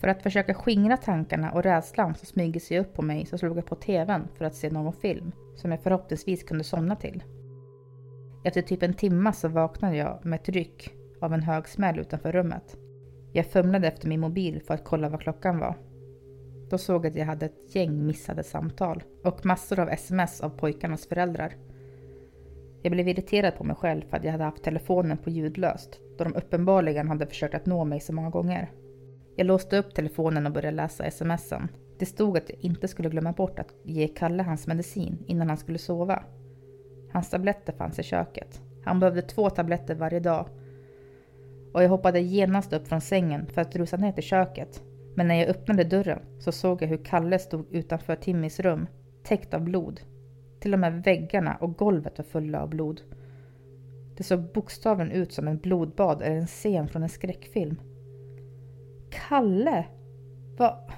För 0.00 0.08
att 0.08 0.22
försöka 0.22 0.54
skingra 0.54 0.96
tankarna 0.96 1.52
och 1.52 1.62
rädslan 1.62 2.14
som 2.14 2.26
smyger 2.26 2.60
sig 2.60 2.78
upp 2.78 2.94
på 2.94 3.02
mig 3.02 3.26
så 3.26 3.38
slog 3.38 3.58
jag 3.58 3.66
på 3.66 3.76
TVn 3.76 4.28
för 4.38 4.44
att 4.44 4.54
se 4.54 4.70
någon 4.70 4.92
film 4.92 5.32
som 5.56 5.70
jag 5.70 5.82
förhoppningsvis 5.82 6.42
kunde 6.42 6.64
somna 6.64 6.96
till. 6.96 7.22
Efter 8.44 8.62
typ 8.62 8.82
en 8.82 8.94
timma 8.94 9.32
så 9.32 9.48
vaknade 9.48 9.96
jag 9.96 10.18
med 10.22 10.40
ett 10.40 10.48
ryck 10.48 10.90
av 11.20 11.34
en 11.34 11.42
hög 11.42 11.68
smäll 11.68 11.98
utanför 11.98 12.32
rummet. 12.32 12.76
Jag 13.32 13.46
fumlade 13.46 13.88
efter 13.88 14.08
min 14.08 14.20
mobil 14.20 14.62
för 14.66 14.74
att 14.74 14.84
kolla 14.84 15.08
vad 15.08 15.20
klockan 15.20 15.58
var. 15.58 15.76
Då 16.70 16.78
såg 16.78 17.04
jag 17.04 17.10
att 17.10 17.16
jag 17.16 17.26
hade 17.26 17.46
ett 17.46 17.74
gäng 17.74 18.06
missade 18.06 18.42
samtal 18.42 19.02
och 19.24 19.46
massor 19.46 19.80
av 19.80 19.88
sms 19.88 20.40
av 20.40 20.48
pojkarnas 20.48 21.06
föräldrar. 21.06 21.54
Jag 22.82 22.92
blev 22.92 23.08
irriterad 23.08 23.56
på 23.56 23.64
mig 23.64 23.76
själv 23.76 24.02
för 24.10 24.16
att 24.16 24.24
jag 24.24 24.32
hade 24.32 24.44
haft 24.44 24.64
telefonen 24.64 25.18
på 25.18 25.30
ljudlöst 25.30 26.00
då 26.18 26.24
de 26.24 26.34
uppenbarligen 26.34 27.08
hade 27.08 27.26
försökt 27.26 27.54
att 27.54 27.66
nå 27.66 27.84
mig 27.84 28.00
så 28.00 28.12
många 28.12 28.30
gånger. 28.30 28.70
Jag 29.36 29.46
låste 29.46 29.78
upp 29.78 29.94
telefonen 29.94 30.46
och 30.46 30.52
började 30.52 30.76
läsa 30.76 31.10
smsen. 31.10 31.68
Det 31.98 32.06
stod 32.06 32.36
att 32.38 32.50
jag 32.50 32.58
inte 32.60 32.88
skulle 32.88 33.08
glömma 33.08 33.32
bort 33.32 33.58
att 33.58 33.74
ge 33.84 34.08
Kalle 34.08 34.42
hans 34.42 34.66
medicin 34.66 35.24
innan 35.26 35.48
han 35.48 35.58
skulle 35.58 35.78
sova. 35.78 36.24
Hans 37.14 37.30
tabletter 37.30 37.72
fanns 37.72 37.98
i 37.98 38.02
köket. 38.02 38.60
Han 38.84 39.00
behövde 39.00 39.22
två 39.22 39.50
tabletter 39.50 39.94
varje 39.94 40.20
dag. 40.20 40.46
Och 41.74 41.82
jag 41.82 41.88
hoppade 41.88 42.20
genast 42.20 42.72
upp 42.72 42.88
från 42.88 43.00
sängen 43.00 43.46
för 43.46 43.60
att 43.60 43.76
rusa 43.76 43.96
ner 43.96 44.12
till 44.12 44.22
köket. 44.22 44.82
Men 45.14 45.28
när 45.28 45.34
jag 45.34 45.48
öppnade 45.48 45.84
dörren 45.84 46.20
så 46.38 46.52
såg 46.52 46.82
jag 46.82 46.88
hur 46.88 47.04
Kalle 47.04 47.38
stod 47.38 47.74
utanför 47.74 48.16
Timmys 48.16 48.60
rum, 48.60 48.86
täckt 49.22 49.54
av 49.54 49.60
blod. 49.60 50.00
Till 50.60 50.72
och 50.74 50.80
med 50.80 51.02
väggarna 51.02 51.56
och 51.60 51.76
golvet 51.76 52.18
var 52.18 52.24
fulla 52.24 52.62
av 52.62 52.68
blod. 52.68 53.00
Det 54.16 54.22
såg 54.22 54.52
bokstavligen 54.52 55.12
ut 55.12 55.32
som 55.32 55.48
en 55.48 55.58
blodbad 55.58 56.22
eller 56.22 56.36
en 56.36 56.46
scen 56.46 56.88
från 56.88 57.02
en 57.02 57.08
skräckfilm. 57.08 57.80
Kalle! 59.10 59.84
Vad, 60.56 60.90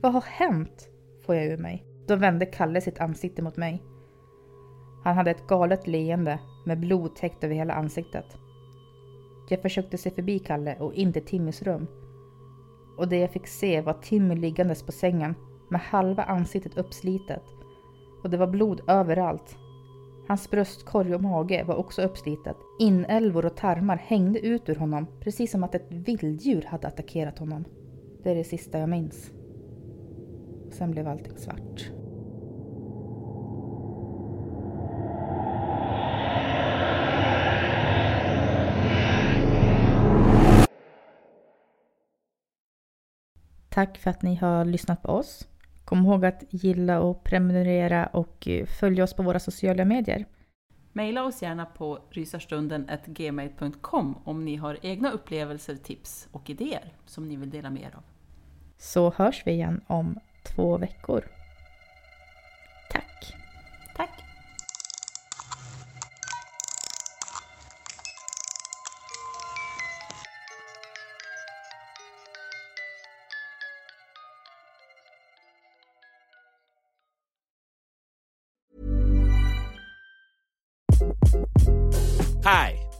vad 0.00 0.12
har 0.12 0.24
hänt? 0.26 0.88
Får 1.26 1.34
jag 1.34 1.46
ur 1.46 1.58
mig. 1.58 1.84
Då 2.06 2.16
vände 2.16 2.46
Kalle 2.46 2.80
sitt 2.80 3.00
ansikte 3.00 3.42
mot 3.42 3.56
mig. 3.56 3.82
Han 5.04 5.16
hade 5.16 5.30
ett 5.30 5.46
galet 5.46 5.86
leende 5.86 6.38
med 6.64 6.80
blod 6.80 7.16
täckt 7.16 7.44
över 7.44 7.54
hela 7.54 7.74
ansiktet. 7.74 8.36
Jag 9.48 9.62
försökte 9.62 9.98
se 9.98 10.10
förbi 10.10 10.38
Kalle 10.38 10.76
och 10.80 10.94
in 10.94 11.12
till 11.12 11.24
Timmys 11.24 11.62
rum. 11.62 11.86
Och 12.98 13.08
det 13.08 13.18
jag 13.18 13.30
fick 13.30 13.46
se 13.46 13.80
var 13.80 13.92
Timmy 13.92 14.34
liggandes 14.34 14.82
på 14.82 14.92
sängen 14.92 15.34
med 15.70 15.80
halva 15.80 16.22
ansiktet 16.22 16.78
uppslitet. 16.78 17.42
Och 18.22 18.30
det 18.30 18.36
var 18.36 18.46
blod 18.46 18.80
överallt. 18.86 19.56
Hans 20.28 20.50
bröstkorg 20.50 21.14
och 21.14 21.22
mage 21.22 21.64
var 21.64 21.74
också 21.74 22.02
uppslitet. 22.02 22.56
Inälvor 22.78 23.46
och 23.46 23.56
tarmar 23.56 23.96
hängde 23.96 24.38
ut 24.46 24.68
ur 24.68 24.74
honom 24.74 25.06
precis 25.20 25.50
som 25.50 25.64
att 25.64 25.74
ett 25.74 25.86
vilddjur 25.90 26.62
hade 26.62 26.88
attackerat 26.88 27.38
honom. 27.38 27.64
Det 28.22 28.30
är 28.30 28.34
det 28.34 28.44
sista 28.44 28.78
jag 28.78 28.88
minns. 28.88 29.30
Sen 30.70 30.90
blev 30.90 31.08
allting 31.08 31.36
svart. 31.36 31.90
Tack 43.74 43.98
för 43.98 44.10
att 44.10 44.22
ni 44.22 44.34
har 44.34 44.64
lyssnat 44.64 45.02
på 45.02 45.12
oss. 45.12 45.48
Kom 45.84 46.06
ihåg 46.06 46.24
att 46.24 46.44
gilla 46.50 47.00
och 47.00 47.24
prenumerera 47.24 48.06
och 48.06 48.48
följa 48.80 49.04
oss 49.04 49.14
på 49.14 49.22
våra 49.22 49.40
sociala 49.40 49.84
medier. 49.84 50.26
Maila 50.92 51.24
oss 51.24 51.42
gärna 51.42 51.66
på 51.66 51.98
rysarstunden.gmail.com 52.10 54.18
om 54.24 54.44
ni 54.44 54.56
har 54.56 54.78
egna 54.82 55.10
upplevelser, 55.10 55.76
tips 55.76 56.28
och 56.32 56.50
idéer 56.50 56.92
som 57.06 57.28
ni 57.28 57.36
vill 57.36 57.50
dela 57.50 57.70
med 57.70 57.82
er 57.82 57.96
av. 57.96 58.02
Så 58.78 59.12
hörs 59.16 59.42
vi 59.46 59.52
igen 59.52 59.80
om 59.86 60.18
två 60.42 60.78
veckor. 60.78 61.24